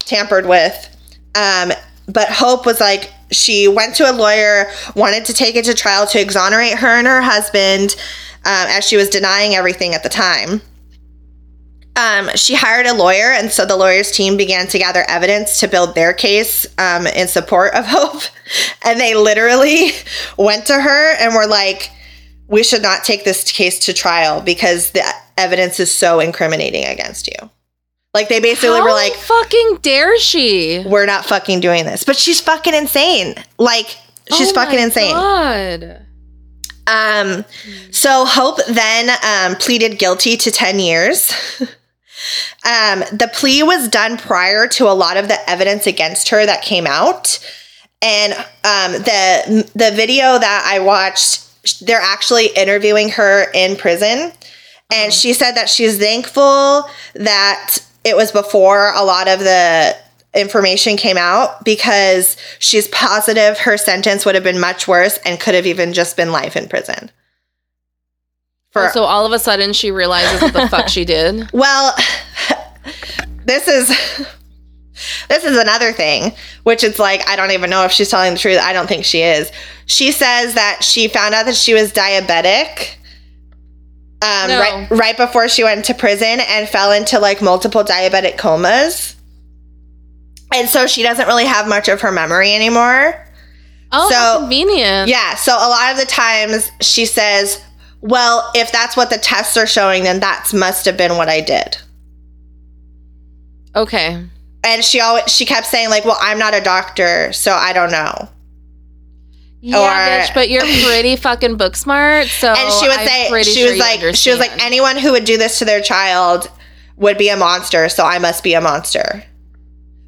[0.00, 0.74] tampered with.
[1.34, 1.72] Um
[2.08, 6.06] but hope was like she went to a lawyer wanted to take it to trial
[6.06, 7.96] to exonerate her and her husband
[8.44, 10.60] um, as she was denying everything at the time
[11.96, 15.66] um, she hired a lawyer, and so the lawyer's team began to gather evidence to
[15.66, 18.22] build their case um, in support of Hope.
[18.84, 19.92] And they literally
[20.36, 21.90] went to her and were like,
[22.48, 25.02] We should not take this case to trial because the
[25.38, 27.50] evidence is so incriminating against you.
[28.16, 30.82] Like, they basically How were like, fucking dare she?
[30.86, 32.02] We're not fucking doing this.
[32.02, 33.34] But she's fucking insane.
[33.58, 33.98] Like,
[34.34, 35.12] she's Oh fucking my insane.
[35.12, 36.06] God.
[36.86, 37.44] Um,
[37.90, 41.30] so Hope then um, pleaded guilty to 10 years.
[42.64, 46.62] um, the plea was done prior to a lot of the evidence against her that
[46.62, 47.38] came out.
[48.00, 54.32] And um, the the video that I watched, they're actually interviewing her in prison.
[54.90, 59.96] And she said that she's thankful that it was before a lot of the
[60.32, 65.54] information came out because she's positive her sentence would have been much worse and could
[65.54, 67.10] have even just been life in prison.
[68.70, 71.50] For oh, so all of a sudden she realizes what the fuck she did.
[71.52, 71.96] well,
[73.44, 73.88] this is
[75.28, 76.32] this is another thing,
[76.62, 78.60] which it's like I don't even know if she's telling the truth.
[78.62, 79.50] I don't think she is.
[79.86, 82.96] She says that she found out that she was diabetic
[84.22, 84.58] um, No.
[84.60, 89.14] right right before she went to prison and fell into like multiple diabetic comas.
[90.54, 93.22] And so she doesn't really have much of her memory anymore.
[93.92, 95.08] Oh, So- convenient.
[95.08, 97.60] Yeah, so a lot of the times she says,
[98.00, 101.40] "Well, if that's what the tests are showing, then that must have been what I
[101.40, 101.76] did."
[103.74, 104.24] Okay.
[104.64, 107.92] And she always she kept saying like, "Well, I'm not a doctor, so I don't
[107.92, 108.28] know."
[109.68, 112.28] Yeah, Or- bitch, but you're pretty fucking book smart.
[112.28, 115.24] So and she would say she sure was like she was like anyone who would
[115.24, 116.48] do this to their child
[116.96, 119.24] would be a monster, so I must be a monster.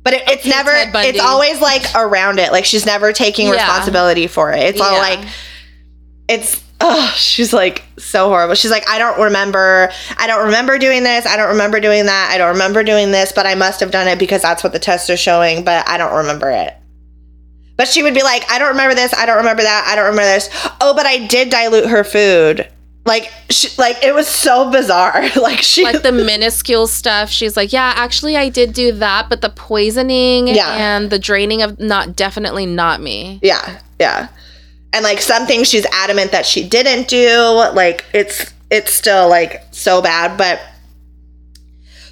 [0.04, 2.52] But it, it's Okay, never it's always like around it.
[2.52, 3.54] Like she's never taking Yeah.
[3.54, 4.60] responsibility for it.
[4.60, 5.00] It's all Yeah.
[5.00, 5.28] like
[6.28, 8.54] it's oh, she's like so horrible.
[8.54, 9.90] She's like, I don't remember.
[10.18, 11.26] I don't remember doing this.
[11.26, 12.30] I don't remember doing that.
[12.32, 14.78] I don't remember doing this, but I must have done it because that's what the
[14.78, 16.74] tests are showing, but I don't remember it.
[17.78, 19.14] But she would be like, I don't remember this.
[19.14, 19.86] I don't remember that.
[19.88, 20.50] I don't remember this.
[20.82, 22.68] Oh, but I did dilute her food.
[23.06, 25.22] Like, she, like it was so bizarre.
[25.40, 27.30] like she, like the minuscule stuff.
[27.30, 30.74] She's like, yeah, actually, I did do that, but the poisoning Yeah.
[30.76, 33.38] and the draining of not definitely not me.
[33.42, 34.28] yeah, yeah.
[34.92, 37.28] And like something she's adamant that she didn't do.
[37.74, 40.60] Like it's it's still like so bad, but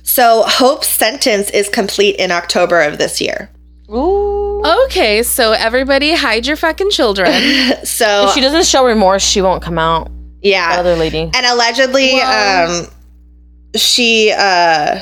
[0.03, 3.51] so Hope's sentence is complete in October of this year.
[3.91, 4.36] Ooh.
[4.65, 7.33] Okay, so everybody hide your fucking children.
[7.85, 10.07] So If she doesn't show remorse, she won't come out.
[10.43, 11.31] The yeah, other lady.
[11.35, 12.87] and allegedly Well- um
[13.75, 15.01] she uh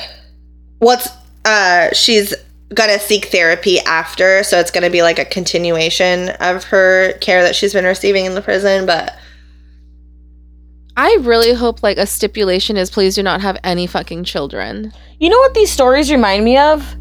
[0.79, 1.07] what's
[1.45, 2.33] uh she's
[2.73, 7.55] gonna seek therapy after so it's gonna be like a continuation of her care that
[7.55, 9.15] she's been receiving in the prison but
[10.97, 14.93] I really hope like a stipulation is please do not have any fucking children.
[15.19, 16.95] You know what these stories remind me of?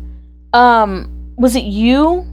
[0.52, 2.26] Um, was it you?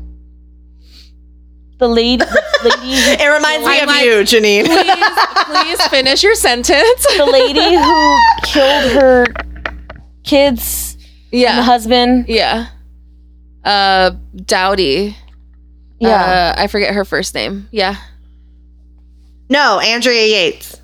[1.82, 5.46] The lady, the lady, it reminds me of like- you janine Please,
[5.80, 7.06] please finish your sentence.
[7.18, 9.26] the lady who killed her
[10.24, 11.02] kids, and
[11.32, 12.26] the yeah, husband.
[12.28, 12.68] yeah.
[13.66, 14.12] Uh,
[14.46, 15.18] Dowdy.
[16.00, 16.54] Yeah.
[16.58, 17.68] uh, I forget her first name.
[17.72, 17.96] Yeah,
[19.50, 20.80] no andrea yates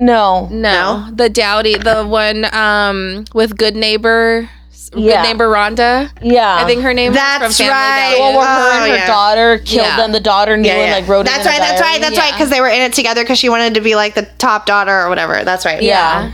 [0.00, 0.46] no.
[0.50, 4.50] no, the Dowdy, the one um with Good Neighbor,
[4.94, 5.22] Yeah.
[5.22, 6.10] Good Neighbor Rhonda.
[6.22, 6.56] Yeah.
[6.60, 8.14] I think her name That's was from Family right.
[8.16, 9.06] the one where her Oh, and her yeah.
[9.06, 9.96] daughter killed Yeah.
[9.96, 10.12] them.
[10.12, 11.26] The daughter knew and like wrote it.
[11.26, 12.00] that's in right a that's right diary.
[12.00, 14.22] that's right because they were in it together because she wanted to be like the
[14.38, 16.30] top daughter or whatever that's right Yeah.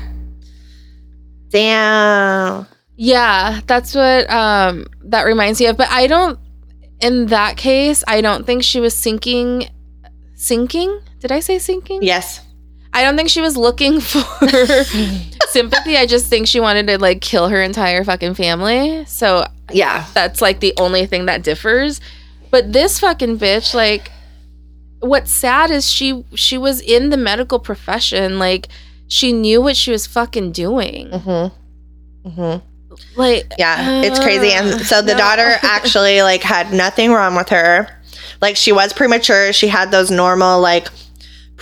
[1.51, 5.77] damn Yeah, that's what um that reminds me of.
[5.77, 6.39] But I don't
[7.01, 9.69] in that case, I don't think she was sinking
[10.35, 11.01] sinking?
[11.21, 12.03] Did I say sinking?
[12.03, 12.41] yes
[12.95, 14.23] I don't think she was looking for
[15.53, 15.97] sympathy.
[15.97, 19.05] I just think she wanted to like kill her entire fucking family.
[19.07, 22.01] So yeah that's like the only thing that differs.
[22.51, 24.11] But this fucking bitch, like
[25.01, 28.39] what's sad is she she was in the medical profession.
[28.39, 28.69] Like
[29.09, 31.09] she knew what she was fucking doing.
[31.11, 32.67] mm-hmm mm-hmm
[33.17, 34.53] Like Yeah, it's crazy.
[34.53, 35.19] And so the no.
[35.19, 37.89] daughter actually like had nothing wrong with her.
[38.41, 39.53] Like she was premature.
[39.53, 40.89] She had those normal like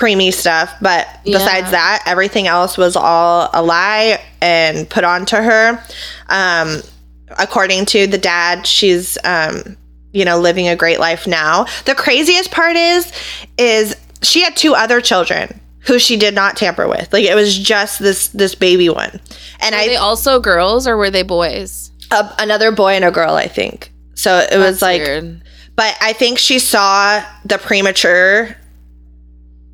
[0.00, 5.80] preemie stuff, but besides that, everything else was all a lie and put onto her.
[6.28, 6.80] Um,
[7.38, 9.76] according to the dad, she's um,
[10.12, 11.66] you know living a great life now.
[11.84, 13.12] The craziest part is,
[13.58, 17.12] is she had two other children who she did not tamper with.
[17.12, 19.20] Like it was just this this baby one,
[19.60, 21.90] and Were I they also girls or were they boys?
[22.10, 23.92] a, another boy and a girl, I think.
[24.14, 25.42] So it was like, weird.
[25.76, 28.56] but I think she saw the premature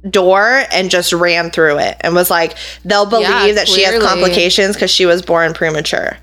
[0.08, 4.02] door and just ran through it and was like, they'll believe Yeah, that she has
[4.02, 6.16] complications because she was born premature.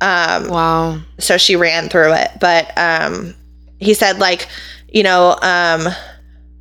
[0.00, 1.00] Um, wow.
[1.18, 2.30] so she ran through it.
[2.40, 3.34] But um,
[3.78, 4.48] he said, like,
[4.88, 5.84] you know, um,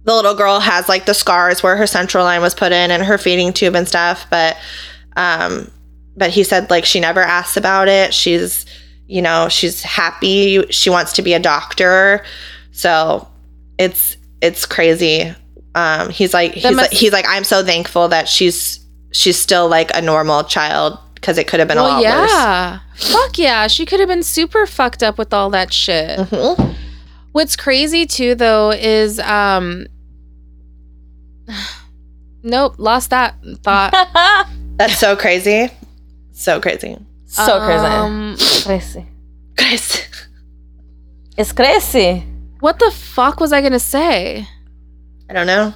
[0.04, 3.04] the little girl has like the scars where her central line was put in and
[3.04, 4.26] her feeding tube and stuff.
[4.30, 4.58] But,
[5.16, 5.70] um,
[6.16, 8.14] but he said like she never asks about it.
[8.14, 8.66] She's,
[9.08, 10.66] you know, she's happy.
[10.70, 12.24] She wants to be a doctor.
[12.72, 13.28] So
[13.78, 15.34] it's it's crazy.
[15.76, 18.80] Um, he's like he's must- like he's like I'm so thankful that she's
[19.12, 22.32] she's still like a normal child because it could have been a Well, lot worse.
[22.32, 22.80] yeah.
[22.96, 23.68] Fuck yeah.
[23.68, 26.18] She could have been super fucked up with all that shit.
[26.20, 26.76] Mhm.
[27.32, 29.86] What's crazy too though is um
[32.44, 33.92] Nope, lost that thought.
[34.78, 35.70] That's so crazy.
[36.32, 36.98] So crazy.
[37.28, 37.86] so crazy.
[37.86, 39.06] Um, Crazy.
[39.56, 40.08] Guys.
[41.38, 42.26] It's crazy.
[42.60, 44.48] what the fuck was I gonna say?
[45.32, 45.74] I don't know.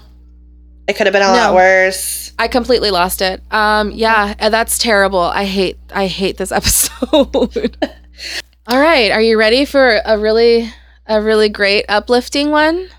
[0.85, 1.31] It could have been a No.
[1.33, 2.33] lot worse.
[2.37, 3.41] I completely lost it.
[3.51, 5.21] Um, yeah, uh, that's terrible.
[5.21, 7.77] I hate I hate this episode.
[8.67, 10.69] All right, are you ready for a really
[11.07, 12.89] a really great uplifting one?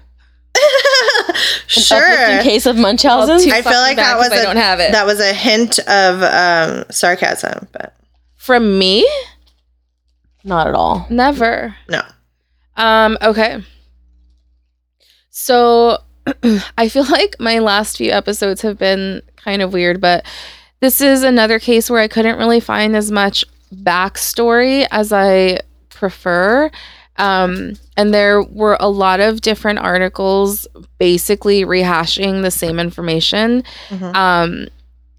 [1.67, 2.31] sure.
[2.31, 3.53] In case of Munchausen.
[3.53, 4.93] I feel like that was 'cause I a, don't have it.
[4.93, 7.95] That was a hint of um, sarcasm, but
[8.37, 9.07] From me?
[10.45, 11.07] Not at all.
[11.11, 11.77] Never.
[11.91, 12.01] no.
[12.79, 13.63] Um, okay.
[15.31, 15.99] So
[16.79, 20.25] I feel like my last few episodes have been kind of weird, but
[20.81, 25.61] this is another case where I couldn't really find as much backstory as I
[25.91, 26.71] prefer.
[27.17, 30.67] Um, and there were a lot of different articles
[30.99, 33.65] basically rehashing the same information.
[33.89, 34.15] Mhm.
[34.15, 34.69] Um,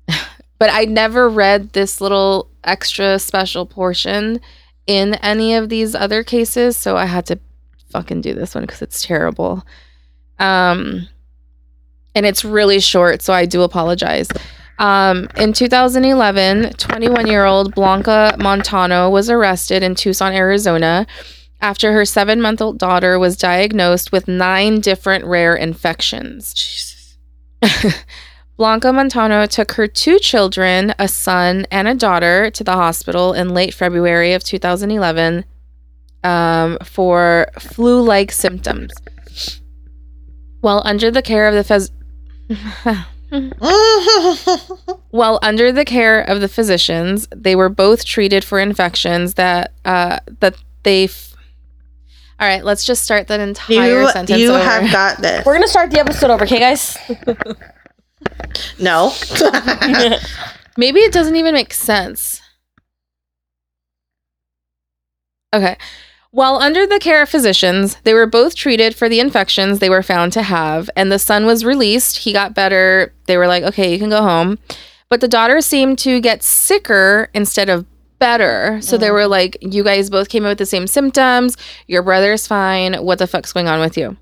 [0.59, 4.39] but I never read this little extra special portion
[4.85, 7.39] in any of these other cases, so I had to
[7.91, 9.65] fucking do this one because it's terrible.
[10.39, 11.07] Um,
[12.15, 14.27] and it's really short, so I do apologize.
[14.79, 21.07] Um, in 2011, 21 year old Blanca Montano was arrested in Tucson, Arizona,
[21.61, 27.17] after her seven month old daughter was diagnosed with nine different rare infections.
[28.57, 33.53] Blanca Montano took her two children, a son and a daughter, to the hospital in
[33.53, 35.45] late February of 2011
[36.23, 38.91] um, for flu like symptoms.
[40.61, 41.91] While under the care of the phys-
[45.11, 50.19] while under the care of the physicians, they were both treated for infections that uh,
[50.39, 51.05] that they.
[51.05, 51.35] F-
[52.39, 54.39] All right, let's just start that entire you sentence.
[54.39, 54.63] you over.
[54.63, 55.45] have got this.
[55.45, 56.97] We're gonna start the episode over, okay, guys?
[58.79, 59.13] no.
[60.77, 62.41] Maybe it doesn't even make sense.
[65.53, 65.75] Okay.
[66.37, 70.03] While under the care of physicians, they were both treated for the infections they were
[70.03, 72.17] found to have, and the son was released.
[72.17, 73.11] He got better.
[73.25, 74.59] They were like, okay, you can go home.
[75.09, 77.87] But the daughter seemed to get sicker instead of
[78.19, 78.79] better.
[78.83, 81.57] So they were like, you guys both came in with the same symptoms.
[81.87, 82.93] Your brother's fine.
[82.93, 84.15] What the fuck's going on with you?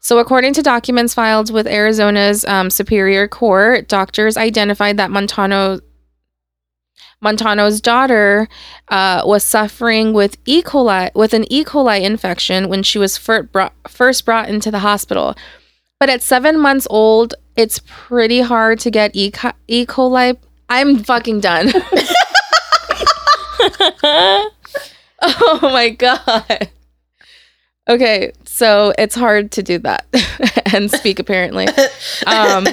[0.00, 5.80] So, according to documents filed with Arizona's um, Superior Court, doctors identified that Montano
[7.22, 8.48] Montano's daughter
[8.88, 10.62] uh, was suffering with E.
[10.62, 11.64] coli with an E.
[11.64, 13.16] coli infection when she was
[13.52, 15.34] brought, first brought into the hospital.
[16.00, 19.30] But at seven months old, it's pretty hard to get E.
[19.30, 19.86] co- e.
[19.86, 20.36] coli.
[20.68, 21.72] I'm fucking done.
[25.22, 26.68] oh my god.
[27.88, 30.06] Okay, so it's hard to do that
[30.74, 31.66] and speak apparently.
[32.26, 32.66] Um,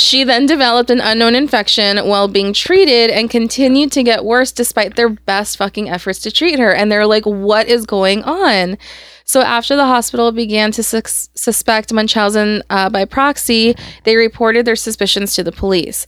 [0.00, 4.96] she then developed an unknown infection while being treated and continued to get worse despite
[4.96, 6.74] their best fucking efforts to treat her.
[6.74, 8.78] And they're like, what is going on?
[9.24, 14.76] So after the hospital began to sus- suspect Munchausen uh, by proxy, they reported their
[14.76, 16.06] suspicions to the police.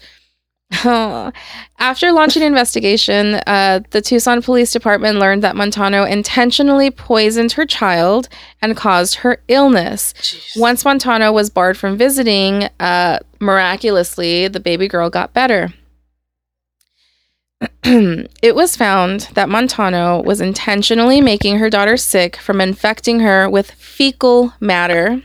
[1.79, 7.67] After launching an investigation, uh, the Tucson Police Department learned that Montano intentionally poisoned her
[7.67, 8.29] child
[8.63, 10.15] and caused her illness.
[10.57, 15.75] Once Montano was barred from visiting, uh, miraculously, the baby girl got better.
[17.85, 23.71] it was found that Montano was intentionally making her daughter sick from infecting her with
[23.73, 25.23] fecal matter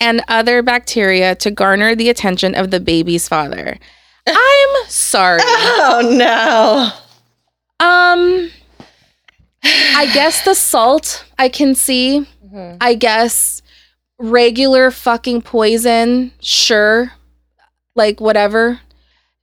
[0.00, 3.78] and other bacteria to garner the attention of the baby's father.
[4.26, 5.40] I'm sorry.
[5.42, 6.92] oh no.
[7.84, 8.50] Um,
[9.62, 12.26] I guess the salt I can see.
[12.80, 13.62] I guess
[14.18, 17.12] regular fucking poison, sure.
[17.98, 18.80] Like whatever.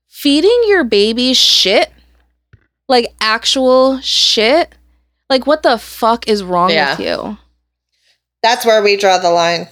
[0.07, 1.91] Feeding your baby shit,
[2.87, 4.73] like actual shit.
[5.29, 6.91] Like what the fuck is wrong Yeah.
[6.91, 7.37] with you?
[8.41, 9.67] That's where we draw the line.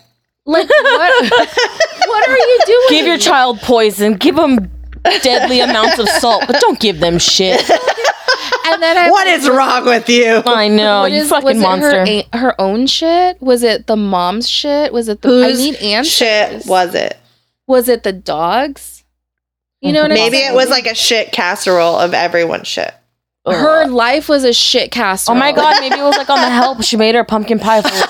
[0.46, 1.32] Like what?
[2.08, 2.88] what are you doing?
[2.90, 4.16] Give your child poison.
[4.16, 4.70] Give them
[5.22, 7.62] deadly amounts of salt, but don't give them shit.
[8.66, 10.42] and then I What is wrong with you?
[10.46, 12.06] I know, What you is- fucking was it monster.
[12.34, 13.42] Her, her own shit?
[13.42, 14.92] Was it the mom's shit?
[14.92, 15.46] Was it the?
[15.46, 16.14] I need answers.
[16.14, 17.18] shit was it?
[17.68, 19.04] Was it the dogs?
[19.82, 20.32] You know what I mean?
[20.32, 22.94] Maybe it was like a shit casserole of everyone's shit.
[23.46, 25.36] her life was a shit casserole.
[25.36, 26.84] Oh my god, maybe it was like on the help.
[26.84, 28.10] She made her pumpkin pie full of shit.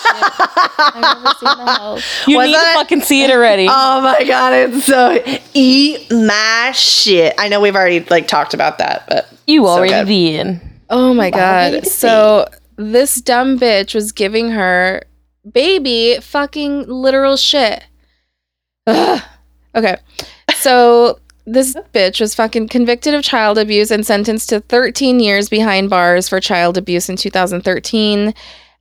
[0.78, 2.02] I've never seen the help.
[2.28, 3.68] You Was need that- to fucking see it already.
[3.72, 5.20] Oh my god, it's so
[5.56, 7.34] eat my shit.
[7.40, 10.06] I know we've already like talked about that, but you so already good.
[10.08, 10.62] did.
[10.92, 11.88] Oh my Bobby god.
[11.88, 15.02] So this dumb bitch was giving her
[15.52, 17.84] baby fucking literal shit.
[18.88, 19.22] Ugh.
[19.76, 19.98] Okay.
[20.56, 25.90] So this bitch was fucking convicted of child abuse and sentenced to 13 years behind
[25.90, 28.34] bars for child abuse in 2013.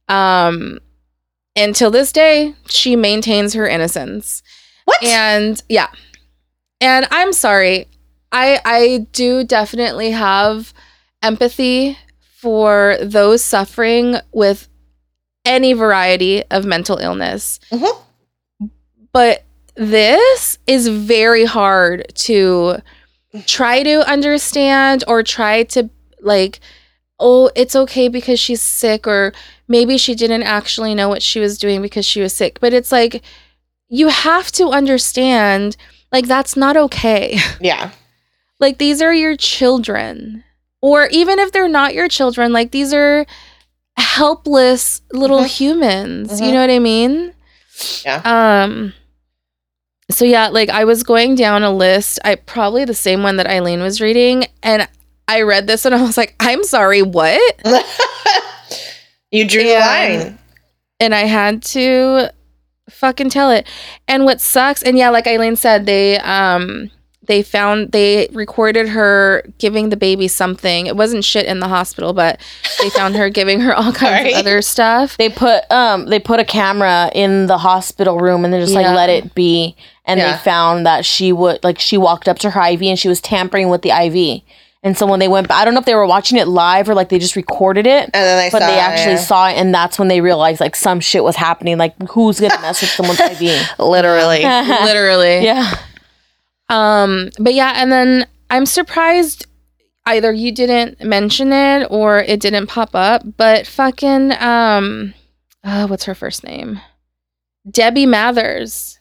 [0.08, 0.78] Um
[1.54, 4.42] until this day, she maintains her innocence.
[4.86, 5.02] What?
[5.02, 5.88] And yeah.
[6.80, 7.88] And I'm sorry.
[8.32, 10.72] I I do definitely have
[11.22, 11.98] empathy
[12.38, 14.68] for those suffering with
[15.44, 17.60] any variety of mental illness.
[17.70, 17.98] Mhm.
[19.12, 19.44] But
[19.74, 22.76] this is very hard to
[23.46, 25.88] try to understand or try to
[26.20, 26.60] like
[27.18, 29.32] oh it's okay because she's sick or
[29.68, 32.92] maybe she didn't actually know what she was doing because she was sick but it's
[32.92, 33.22] like
[33.88, 35.76] you have to understand
[36.10, 37.90] like that's not okay yeah.
[38.60, 40.44] like these are your children
[40.82, 43.24] or even if they're not your children like these are
[43.96, 45.46] helpless little Mhm.
[45.58, 46.52] humans you Mhm.
[46.52, 47.32] know what i mean
[48.04, 48.20] Yeah.
[48.24, 48.92] um
[50.12, 53.46] so yeah like i was going down a list i probably the same one that
[53.46, 54.86] eileen was reading and
[55.28, 57.40] i read this and i was like i'm sorry what
[59.30, 60.38] you drew the And- line.
[61.00, 62.30] and i had to
[62.90, 63.66] fucking tell it.
[64.08, 66.90] And what sucks, and yeah, like Eileen said, they um
[67.28, 70.86] they found they recorded her giving the baby something.
[70.88, 72.40] It wasn't shit in the hospital, but
[72.82, 74.32] they found her giving her all kinds Sorry.
[74.32, 75.16] of other stuff.
[75.16, 78.80] They put um they put a camera in the hospital room and they just Yeah.
[78.80, 79.74] like let it be
[80.04, 80.32] and Yeah.
[80.32, 83.20] they found that she would like she walked up to her IV and she was
[83.20, 84.42] tampering with the IV.
[84.84, 86.94] And so when they went I don't know if they were watching it live or
[86.94, 88.04] like they just recorded it.
[88.04, 89.20] And then they but saw they it, actually yeah.
[89.20, 91.78] saw it and that's when they realized like some shit was happening.
[91.78, 93.40] Like who's gonna mess with someone's IV?
[93.78, 94.42] Literally.
[94.42, 95.44] Literally.
[95.44, 95.72] Yeah.
[96.68, 99.46] Um, but yeah, and then I'm surprised
[100.06, 105.14] either you didn't mention it or it didn't pop up, but fucking um
[105.64, 106.80] uh, what's her first name?
[107.70, 108.98] Debbie Mathers.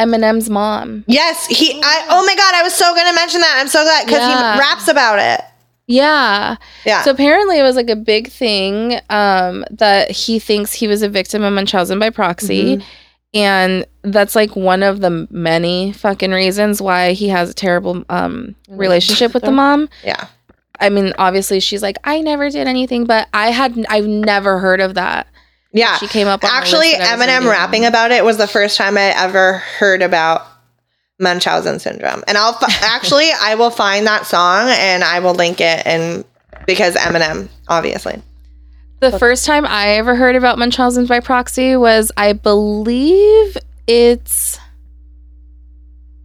[0.00, 1.04] Eminem's mom.
[1.06, 1.80] Yes, he.
[1.82, 2.06] I.
[2.10, 3.56] Oh my god, I was so gonna mention that.
[3.58, 4.54] I'm so glad because Yeah.
[4.54, 5.40] he raps about it.
[5.86, 6.56] Yeah.
[6.84, 7.02] Yeah.
[7.02, 11.08] So apparently it was like a big thing um that he thinks he was a
[11.08, 12.82] victim of Munchausen by proxy.
[13.34, 18.54] And that's like one of the many fucking reasons why he has a terrible um
[18.68, 19.88] relationship with the mom.
[20.04, 20.26] yeah.
[20.78, 24.80] I mean, obviously she's like, I never did anything, but I had I've never heard
[24.80, 25.26] of that.
[25.76, 25.98] Yeah.
[25.98, 28.78] She came up Actually, list that I was Eminem rapping about it was the first
[28.78, 30.46] time I ever heard about
[31.20, 32.24] Munchausen syndrome.
[32.26, 36.24] And I'll fi- actually I will find that song and I will link it and
[36.66, 38.22] because Eminem, obviously.
[39.00, 44.58] The first time I ever heard about Munchausen by proxy was, I believe it's.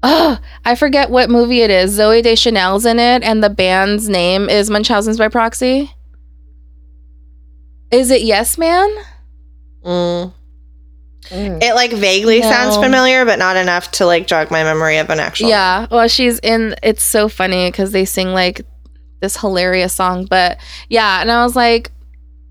[0.03, 1.99] Oh, I forget what movie it is.
[1.99, 5.93] Zooey Deschanel's in it, and the band's name is Munchausen's by proxy.
[7.91, 8.89] Is it Yes Man?
[9.83, 10.33] Mm.
[11.31, 15.19] It like vaguely sounds familiar, but not enough to like jog my memory of an
[15.19, 15.49] actual.
[15.49, 15.87] Yeah.
[15.89, 16.75] Well, she's in.
[16.83, 18.61] It's so funny because they sing like
[19.21, 20.25] this hilarious song.
[20.25, 20.59] But
[20.89, 21.91] yeah, and I was like,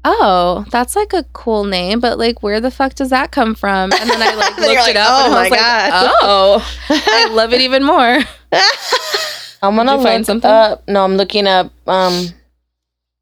[0.05, 3.93] oh, that's like a cool name, but like, where the fuck does that come from?
[3.93, 5.09] And then I like looked you're it up.
[5.11, 6.15] oh and I my was like, God.
[6.23, 8.19] oh, I love it even more.
[9.63, 10.51] I'm gonna Did find something?
[10.51, 12.29] up no, I'm looking up um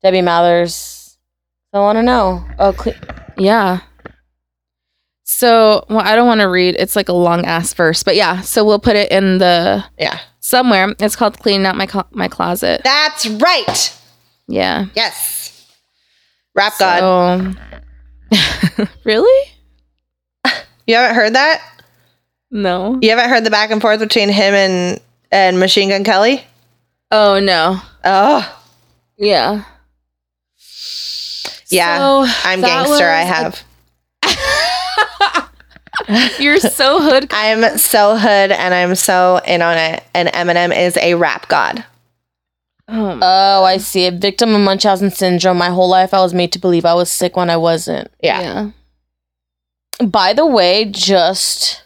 [0.02, 1.16] Debbie Mathers.
[1.72, 2.44] I wanna know.
[2.60, 2.94] Oh cle-
[3.36, 3.80] Yeah.
[5.30, 6.76] So, well, I don't want to read.
[6.78, 8.40] It's like a long ass verse, but yeah.
[8.40, 10.18] So we'll put it in the Yeah.
[10.40, 10.94] somewhere.
[10.98, 13.94] It's called "Cleaning Out My My Closet." That's right.
[14.46, 14.86] Yeah.
[14.94, 15.66] Yes.
[16.54, 17.58] Rap God.
[19.04, 19.50] Really?
[20.86, 21.62] You haven't heard that?
[22.50, 22.98] No.
[23.02, 25.00] You haven't heard the back and forth between him and
[25.30, 26.42] and Machine Gun Kelly?
[27.10, 27.80] Oh no.
[28.04, 28.60] Oh,
[29.18, 29.64] Yeah.
[31.70, 31.98] yeah.
[31.98, 33.08] So, I'm gangster.
[33.08, 33.62] I have.
[36.38, 37.26] You're so hood.
[37.30, 40.02] I'm so hood and I'm so in on it.
[40.14, 41.84] And Eminem is a rap god.
[42.88, 44.06] Oh, Oh, I see.
[44.06, 45.58] A victim of Munchausen syndrome.
[45.58, 48.10] My whole life I was made to believe I was sick when I wasn't.
[48.22, 48.70] Yeah.
[50.00, 50.06] yeah.
[50.06, 51.82] By the way, just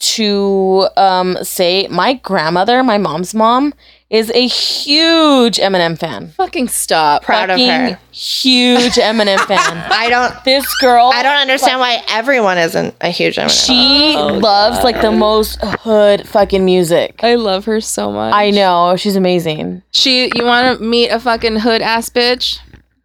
[0.00, 3.74] to um say my grandmother, my mom's mom,
[4.10, 6.28] is a huge Eminem fan.
[6.36, 7.22] Fucking stop.
[7.22, 7.98] Proud of her.
[8.10, 9.58] Huge Eminem fan.
[9.92, 10.34] I don't.
[10.44, 13.66] This girl I don't understand why everyone isn't a huge Eminem.
[13.66, 17.20] She Oh, loves like the most hood fucking music.
[17.22, 18.34] I love her so much.
[18.34, 19.82] I know she's amazing.
[19.92, 20.30] She.
[20.34, 22.58] You want to meet a fucking hood ass bitch?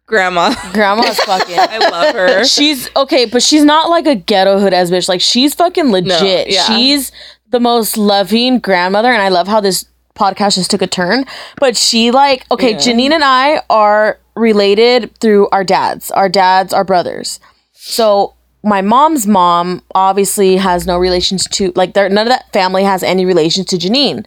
[0.06, 0.54] Grandma.
[0.72, 1.56] Grandma's fucking.
[1.58, 2.44] I love her.
[2.44, 5.08] She's okay, but she's not like a ghetto hood ass bitch.
[5.08, 6.48] Like she's fucking legit.
[6.50, 6.62] yeah.
[6.64, 7.12] She's
[7.50, 9.84] the most loving grandmother, and I love how this
[10.16, 11.24] podcast just took a turn.
[11.58, 12.78] But she like okay, Yeah.
[12.78, 16.10] Janine and I are related through our dads.
[16.10, 17.40] Our dads are brothers.
[17.72, 22.82] So my mom's mom obviously has no relations to like there none of that family
[22.82, 24.26] has any relations to Janine.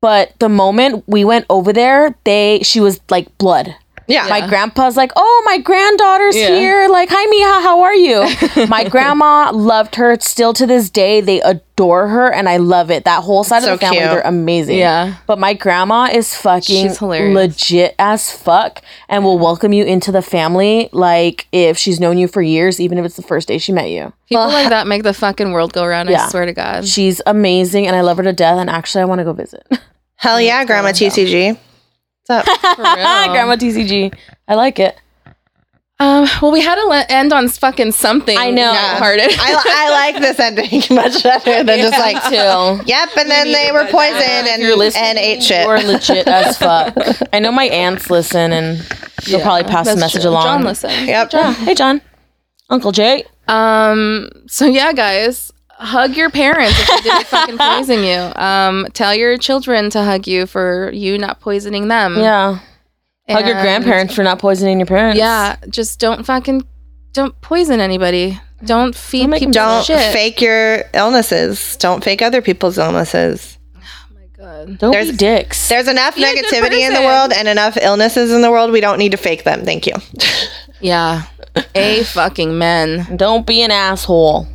[0.00, 3.76] But the moment we went over there, they she was like blood.
[4.08, 4.26] Yeah.
[4.28, 6.48] My grandpa's like, "Oh, my granddaughter's Yeah.
[6.58, 6.88] here.
[6.88, 10.16] Like, hi Mija, how are you?" my grandma loved her.
[10.20, 13.04] Still to this day, they adore her, and I love it.
[13.04, 14.10] That whole side So of the family, cute.
[14.10, 14.78] they're amazing.
[14.78, 15.14] Yeah.
[15.26, 20.88] But my grandma is fucking legit as fuck, and will welcome you into the family
[20.92, 23.90] like if she's known you for years, even if it's the first day she met
[23.90, 24.12] you.
[24.28, 26.08] People like that make the fucking world go round.
[26.08, 26.26] Yeah.
[26.26, 26.86] I swear to God.
[26.86, 28.58] She's amazing, and I love her to death.
[28.58, 29.66] And actually, I want to go visit.
[30.16, 31.58] Hell yeah, Grandma TCG.
[32.26, 32.60] What's up?
[32.76, 32.94] For real.
[33.32, 34.14] Grandma TCG,
[34.48, 34.96] I like it.
[35.98, 36.26] Um.
[36.42, 38.36] Well, we had to let end on fucking something.
[38.36, 38.70] I know.
[38.70, 38.98] Yeah.
[38.98, 39.30] Hearted.
[39.38, 42.84] I, I like this ending much better than just like, Too.
[42.86, 45.66] yep, and then they were poisoned and, you're and ate shit.
[45.66, 46.94] You're legit as fuck.
[47.32, 48.78] I know my aunts listen, and
[49.24, 50.32] they'll Yeah, probably pass the message true.
[50.32, 50.44] along.
[50.44, 50.90] John listen.
[51.06, 51.32] Yep.
[51.32, 51.54] Yeah.
[51.54, 52.02] Hey, John.
[52.68, 53.24] Uncle Jay.
[53.48, 54.28] Um.
[54.48, 58.32] So yeah, guys, hug your parents if they didn't fucking poison you.
[58.42, 58.86] Um.
[58.92, 62.16] Tell your children to hug you for you not poisoning them.
[62.18, 62.58] Yeah.
[63.28, 65.18] Hug your grandparents for not poisoning your parents.
[65.18, 65.56] Yeah.
[65.68, 66.62] Just don't fucking
[67.12, 68.38] don't poison anybody.
[68.64, 70.12] Don't feed 'em people Don't shit.
[70.12, 71.76] fake your illnesses.
[71.76, 73.58] Don't fake other people's illnesses.
[73.76, 73.80] Oh
[74.14, 74.78] my god.
[74.78, 75.68] Don't There's- be dicks.
[75.68, 78.70] There's enough Be negativity in the world and enough illnesses in the world.
[78.70, 79.64] We don't need to fake them.
[79.64, 79.92] Thank you.
[80.80, 81.22] Yeah.
[81.74, 83.16] A fucking men.
[83.16, 84.46] Don't be an asshole.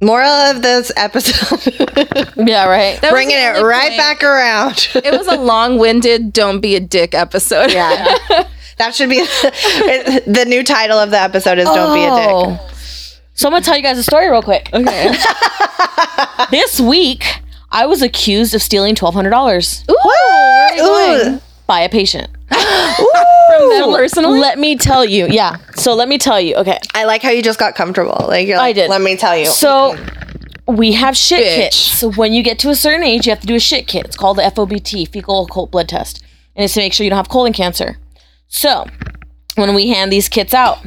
[0.00, 1.64] Moral of this episode
[2.36, 3.00] Yeah, right.
[3.00, 3.96] That bringing it right point.
[3.96, 4.88] back around.
[4.94, 7.72] It was a long-winded "Don't be a dick" episode.
[7.72, 8.04] Yeah.
[8.78, 12.28] that should be the new title of the episode is Don't Be a Dick.
[12.30, 12.70] Oh.
[13.34, 14.68] So I'm gonna tell you guys a story real quick.
[14.74, 15.14] Okay.
[16.50, 17.24] This week,
[17.70, 21.34] I was accused of stealing twelve hundred dollars Ooh, where are you going?
[21.36, 21.40] Ooh.
[21.66, 22.28] by a patient.
[22.48, 24.38] From them personally.
[24.38, 25.26] Let me tell you.
[25.28, 25.56] Yeah.
[25.74, 26.54] So let me tell you.
[26.56, 26.78] Okay.
[26.94, 28.26] I like how you just got comfortable.
[28.28, 28.90] Like you're I did.
[28.90, 29.46] Let me tell you.
[29.46, 29.96] So
[30.68, 31.56] we have shit Bitch.
[31.56, 31.76] kits.
[31.76, 34.04] So when you get to a certain age, you have to do a shit kit.
[34.06, 36.24] It's called the FOBT, fecal occult blood test,
[36.54, 37.98] and it's to make sure you don't have colon cancer.
[38.48, 38.86] So
[39.56, 40.78] when we hand these kits out,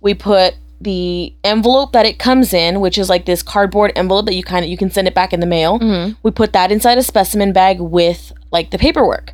[0.00, 4.34] we put the envelope that it comes in, which is like this cardboard envelope that
[4.34, 5.78] you kind of you can send it back in the mail.
[5.78, 6.14] Mm-hmm.
[6.22, 9.32] We put that inside a specimen bag with like the paperwork.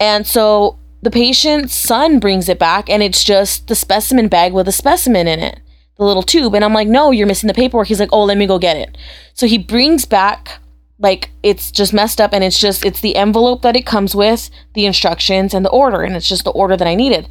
[0.00, 4.68] And so the patient's son brings it back and it's just the specimen bag with
[4.68, 5.60] a specimen in it,
[5.98, 6.54] the little tube.
[6.54, 7.88] And I'm like, no, you're missing the paperwork.
[7.88, 8.96] He's like, oh, let me go get it.
[9.34, 10.60] So he brings back,
[11.00, 14.48] like, it's just messed up and it's just, it's the envelope that it comes with,
[14.74, 16.02] the instructions, and the order.
[16.02, 17.28] And it's just the order that I needed.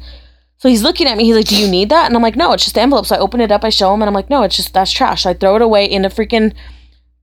[0.58, 1.24] So he's looking at me.
[1.24, 3.16] He's like, "Do you need that?" And I'm like, "No, it's just the envelope." So
[3.16, 3.64] I open it up.
[3.64, 5.62] I show him, and I'm like, "No, it's just that's trash." So I throw it
[5.62, 6.54] away in a freaking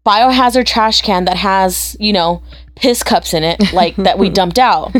[0.05, 2.43] biohazard trash can that has, you know,
[2.75, 4.93] piss cups in it, like that we dumped out.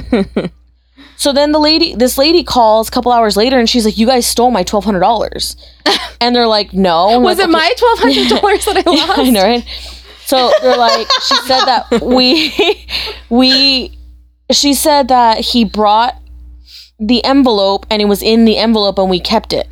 [1.17, 4.07] So then the lady, this lady calls a couple hours later, and she's like, "You
[4.07, 5.55] guys stole my twelve hundred dollars,"
[6.21, 9.19] and they're like, "No." I'm Was like, it my twelve hundred dollars that I lost?
[9.19, 9.65] I know, right?
[10.25, 12.53] So they're like, she said that we,
[13.29, 13.97] we,
[14.51, 16.15] she said that he brought
[16.99, 19.67] the envelope and it was in the envelope and we kept it.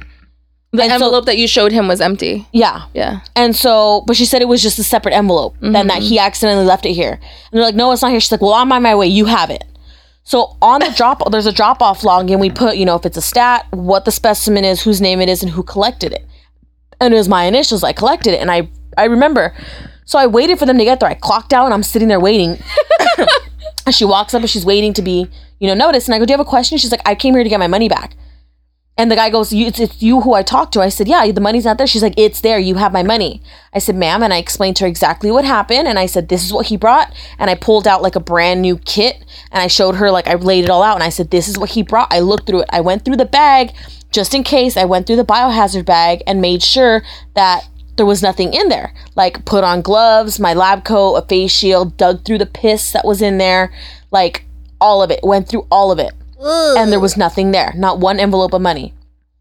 [0.71, 2.47] The And so- envelope that you showed him was empty.
[2.53, 2.85] Yeah.
[2.95, 3.19] Yeah.
[3.35, 6.01] And so, but she said it was just a separate envelope and that mm-hmm.
[6.01, 7.13] he accidentally left it here.
[7.13, 7.21] And
[7.51, 8.19] they're like, no, it's not here.
[8.19, 9.05] She's like, well, I'm on my way.
[9.07, 9.63] You have it.
[10.27, 13.05] So on the drop, there's a drop off log and we put, you know, if
[13.05, 16.27] it's a stat, what the specimen is, whose name it is, and who collected it.
[16.99, 17.81] And it was my initials.
[17.81, 18.41] I collected it.
[18.41, 18.67] And I,
[18.97, 19.55] I remember.
[20.03, 21.07] So I waited for them to get there.
[21.07, 22.61] I clocked out and I'm sitting there waiting.
[23.85, 26.09] and she walks up and she's waiting to be, you know, noticed.
[26.09, 26.77] And I go, do you have a question?
[26.77, 28.17] She's like, I came here to get my money back.
[28.99, 30.81] And the guy goes, it's, it's you who I talked to.
[30.81, 31.85] I said, yeah, the money's not there.
[31.85, 32.57] She's like, it's there.
[32.57, 33.43] You have my money.
[33.71, 34.23] I said, ma'am.
[34.23, 35.87] And I explained to her exactly what happened.
[35.87, 37.13] And I said, this is what he brought.
[37.37, 40.33] And I pulled out like a brand new kit and I showed her, like, I
[40.33, 40.95] laid it all out.
[40.95, 42.11] And I said, this is what he brought.
[42.11, 42.69] I looked through it.
[42.71, 43.73] I went through the bag
[44.11, 44.75] just in case.
[44.75, 47.03] I went through the biohazard bag and made sure
[47.35, 47.67] that
[47.97, 48.95] there was nothing in there.
[49.15, 53.05] Like, put on gloves, my lab coat, a face shield, dug through the piss that
[53.05, 53.71] was in there.
[54.09, 54.45] Like,
[54.81, 55.19] all of it.
[55.21, 56.13] Went through all of it.
[56.39, 57.73] And there was nothing there.
[57.75, 58.93] Not one envelope of money.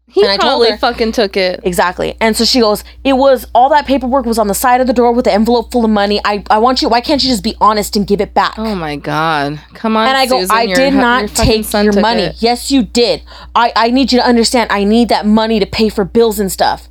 [0.09, 1.59] He And I told probably her- fucking took it.
[1.63, 2.15] Exactly.
[2.21, 4.93] And so she goes, It was all that paperwork was on the side of the
[4.93, 6.21] door with the envelope full of money.
[6.23, 8.53] I, I want you, why can't you just be honest and give it back?
[8.57, 9.59] Oh my god!
[9.73, 11.91] Come on, and I go, Susan, I your did hu- not fucking take son your
[11.93, 12.21] took money.
[12.23, 13.21] it." Yes, you did.
[13.53, 16.49] I, I need you to understand, I need that money to pay for bills and
[16.49, 16.87] stuff.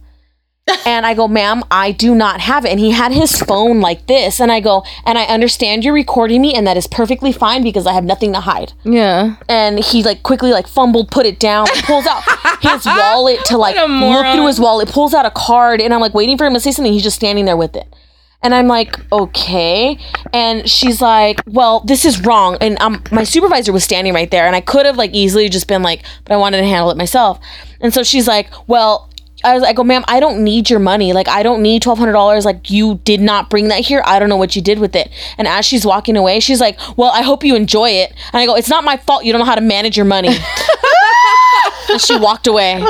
[0.85, 2.71] And I go, ma'am, I do not have it.
[2.71, 4.41] And he had his phone like this.
[4.41, 7.87] And I go, and I understand you're recording me, and that is perfectly fine because
[7.87, 9.37] I have nothing to hide Yeah.
[9.49, 12.23] and he like quickly like fumbled, put it down, pulls out
[12.61, 16.15] his wallet to like look through his wallet, pulls out a card, and I'm like
[16.15, 16.93] waiting for him to say something.
[16.93, 17.87] He's just standing there with it.
[18.43, 19.99] And I'm like, okay.
[20.33, 22.59] And she's like, well, this is wrong.
[22.61, 25.67] And um, my supervisor was standing right there, and I could have like easily just
[25.69, 27.39] been like, but I wanted to handle it myself.
[27.81, 29.11] And so she's like, well,
[29.47, 31.13] I was, I go, ma'am, I don't need your money.
[31.13, 32.45] Like, I don't need twelve hundred dollars.
[32.45, 34.03] Like, you did not bring that here.
[34.05, 35.11] I don't know what you did with it.
[35.39, 38.11] And as she's walking away, she's like, well, I hope you enjoy it.
[38.33, 39.25] And I go, it's not my fault.
[39.25, 40.29] You don't know how to manage your money.
[41.91, 42.85] and she walked away.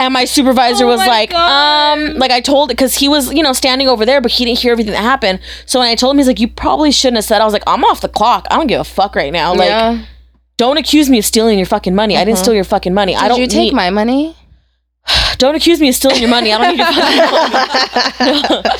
[0.00, 1.98] And my supervisor was my like, God.
[1.98, 4.44] um, like I told it because he was, you know, standing over there, but he
[4.44, 5.40] didn't hear everything that happened.
[5.66, 7.40] So when I told him, he's like, you probably shouldn't have said.
[7.40, 8.46] I was like, I'm off the clock.
[8.50, 9.54] I don't give a fuck right now.
[9.54, 10.04] Like, yeah.
[10.56, 12.16] don't accuse me of stealing your fucking money.
[12.16, 13.14] I didn't steal your fucking money.
[13.14, 14.36] I Did don't you take need, my money?
[15.38, 16.52] don't accuse me of stealing your money.
[16.52, 18.78] I don't need your fucking money.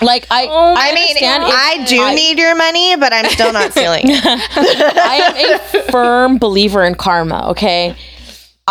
[0.02, 3.72] like I, Oh I mean, I do I- need your money, but I'm still not
[3.72, 4.04] stealing.
[4.08, 7.96] I am a firm believer in karma, okay?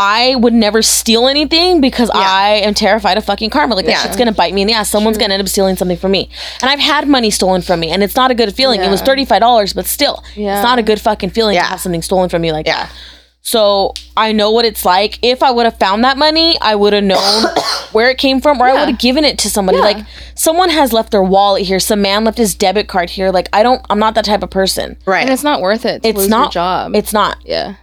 [0.02, 3.76] I would never steal anything because I am terrified of fucking karma.
[3.76, 4.02] Like that Yeah.
[4.04, 4.90] shit's gonna bite me in the ass.
[4.90, 6.30] Someone's gonna end up stealing something from me.
[6.62, 8.80] And I've had money stolen from me, and it's not a good feeling.
[8.82, 10.56] It was thirty five dollars, but still, Yeah.
[10.60, 11.64] it's not a good fucking feeling Yeah.
[11.64, 12.84] to have something stolen from you like Yeah.
[12.86, 12.92] that.
[13.42, 15.18] So I know what it's like.
[15.22, 17.46] If I would have found that money, I would have known
[17.94, 19.78] where it came from, or I would have given it to somebody.
[19.78, 19.84] Yeah.
[19.86, 20.06] Like
[20.36, 21.80] someone has left their wallet here.
[21.80, 23.32] Some man left his debit card here.
[23.32, 23.84] Like I don't.
[23.90, 24.98] I'm not that type of person.
[25.06, 25.22] Right.
[25.22, 26.04] And it's not worth it.
[26.04, 26.96] To It's lose not your job.
[26.96, 27.38] It's not.
[27.46, 27.76] yeah.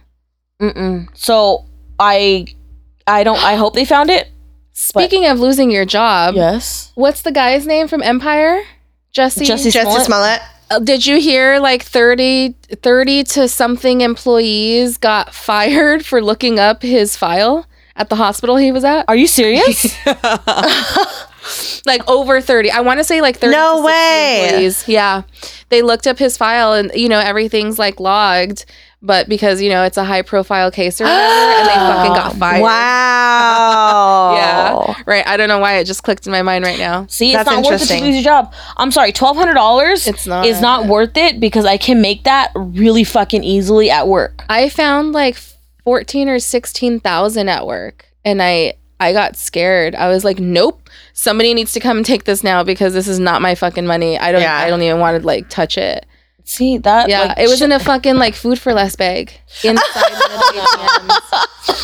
[0.61, 1.07] Mm-mm.
[1.17, 1.65] So
[1.99, 2.45] I,
[3.05, 3.43] I don't.
[3.43, 4.29] I hope they found it.
[4.73, 6.91] Speaking of losing your job, Yes.
[6.95, 8.61] what's the guy's name from Empire?
[9.15, 9.45] Jussie.
[9.47, 10.41] Jussie Jussie Smollett?
[10.67, 10.81] Smollett.
[10.81, 16.81] Uh, Did you hear like 30, 30 to something employees got fired for looking up
[16.81, 17.65] his file
[17.95, 19.05] at the hospital he was at?
[19.07, 19.95] Are you serious?
[21.85, 24.43] like over 30 i want to say like 30 No to way.
[24.49, 24.85] employees.
[24.85, 25.21] yeah
[25.69, 28.65] they looked up his file and you know everything's like logged
[29.01, 32.33] but because you know it's a high profile case or whatever and they fucking got
[32.35, 34.33] fired Wow.
[34.37, 37.33] yeah right i don't know why it just clicked in my mind right now See,
[37.33, 38.53] That's it's not worth it to lose your job.
[38.77, 40.07] I'm sorry, twelve hundred dollars.
[40.07, 40.45] It's not.
[40.45, 44.43] Is not worth it because I can make that really fucking easily at work.
[44.49, 45.37] i found like
[45.83, 50.81] 14 or 16,000 at work and i i got scared i was like nope
[51.13, 54.17] somebody needs to come and take this now because this is not my fucking money
[54.19, 54.57] i don't Yeah.
[54.57, 56.05] i don't even want to like touch it
[56.49, 57.09] See that?
[57.09, 59.33] Yeah, like, it was shit- in a fucking like food for less bag
[59.65, 61.17] inside one of the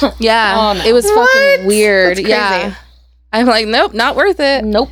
[0.10, 0.16] ATMs.
[0.20, 0.86] Yeah, Oh, no.
[0.86, 1.66] it was fucking What?
[1.68, 2.18] weird.
[2.18, 2.76] That's Yeah.
[3.34, 4.64] I'm like, nope, not worth it.
[4.64, 4.90] Nope.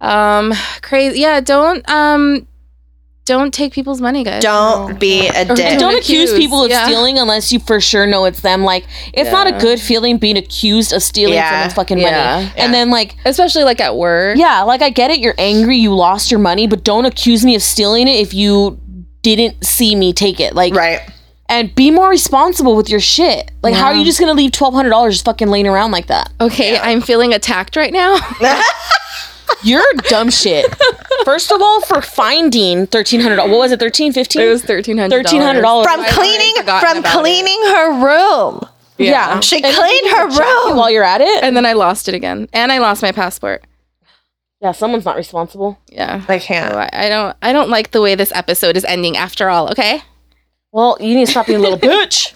[0.00, 0.52] Um,
[0.82, 1.20] crazy.
[1.20, 2.46] Yeah, don't um,
[3.26, 4.42] don't take people's money, guys.
[4.42, 5.66] Don't be a Or dick.
[5.66, 6.84] And don't accuse accuse, people of yeah.
[6.86, 8.62] stealing unless you for sure know it's them.
[8.62, 11.50] Like, it's not a good feeling being accused of stealing Yeah.
[11.50, 12.36] someone's fucking Yeah.
[12.36, 12.52] money.
[12.56, 14.38] And then, like, especially like at work.
[14.38, 15.18] yeah, like I get it.
[15.18, 15.76] You're angry.
[15.76, 18.78] You lost your money, but don't accuse me of stealing it if you
[19.34, 20.54] didn't see me take it.
[20.54, 21.00] Like, right.
[21.48, 23.50] and be more responsible with your shit.
[23.62, 26.06] Like, how are you just gonna leave twelve hundred dollars just fucking laying around like
[26.06, 26.30] that?
[26.40, 28.18] Okay, I'm feeling attacked right now.
[29.62, 30.66] You're dumb shit.
[31.24, 33.80] First of all, for finding thirteen hundred, what was it?
[33.80, 35.24] 13 15 it was thirteen hundred.
[35.24, 35.84] $1,300.
[35.84, 38.60] From cleaning already from about cleaning her room.
[38.98, 40.76] Yeah, She And cleaned her room.
[40.76, 41.42] while you're at it.
[41.42, 43.64] And then I lost it again, and I lost my passport.
[44.66, 45.78] Yeah, someone's not responsible.
[45.92, 46.24] Yeah.
[46.28, 46.74] I can't.
[46.74, 47.36] I, I don't.
[47.40, 49.16] I don't like the way this episode is ending.
[49.16, 50.02] After all, okay.
[50.72, 52.34] Well, you need to stop being a little bitch.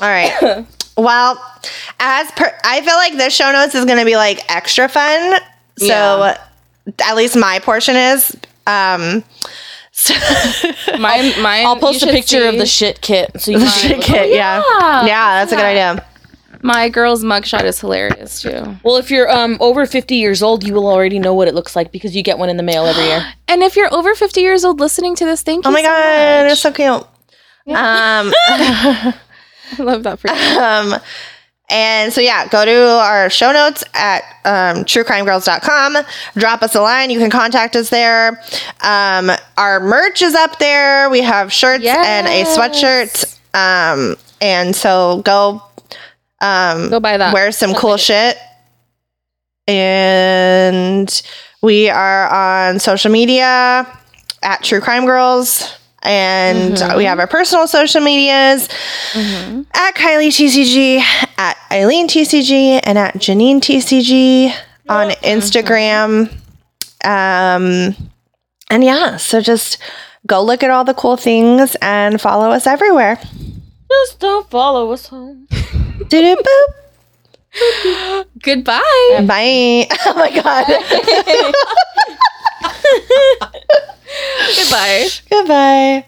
[0.00, 0.64] All right.
[0.96, 1.44] Well,
[1.98, 5.40] as per, I feel like this show notes is going to be like extra fun.
[5.76, 6.38] So Yeah.
[7.04, 8.30] at least my portion is.
[8.68, 9.24] Um,
[9.90, 10.14] so
[10.96, 11.32] Mine.
[11.42, 11.66] Mine.
[11.66, 14.62] I'll post a should picture of the shit kit so you the shit kit, yeah.
[15.04, 16.06] yeah, that's a good idea.
[16.64, 18.76] My girl's mugshot is hilarious too.
[18.82, 21.76] Well, if you're um over 50 years old, you will already know what it looks
[21.76, 23.22] like because you get one in the mail every year.
[23.48, 25.70] And if you're over 50 years old listening to this, thank you.
[25.70, 26.52] Oh my so god, much.
[26.52, 26.88] it's so cute.
[26.88, 27.06] Um,
[27.76, 29.14] I
[29.78, 30.60] love that for you.
[30.60, 31.00] um,
[31.70, 35.98] and so yeah, go to our show notes at um, truecrimegirls.com.
[36.36, 37.10] Drop us a line.
[37.10, 38.42] You can contact us there.
[38.80, 41.08] Um, our merch is up there.
[41.10, 43.38] We have shirts and a sweatshirt.
[43.54, 45.62] Um, and so go
[46.44, 47.32] um, Go buy that.
[47.32, 48.36] wear some cool shit.
[49.66, 51.22] And
[51.62, 53.86] we are on social media
[54.42, 55.76] at True Crime Girls.
[56.02, 58.68] And we have our personal social medias
[59.14, 60.98] at Kylie TCG,
[61.38, 64.54] at Eileen TCG, and at Janine TCG
[64.86, 66.30] on Instagram.
[67.02, 67.96] Um,
[68.68, 69.78] and yeah, so just
[70.26, 73.18] go look at all the cool things and follow us everywhere.
[73.90, 75.48] Just don't follow us home.
[75.98, 76.46] Boop.
[78.42, 79.14] Goodbye.
[79.16, 79.86] Uh, bye.
[80.06, 80.66] Oh my god.
[84.56, 85.08] Goodbye.
[85.30, 86.04] Goodbye.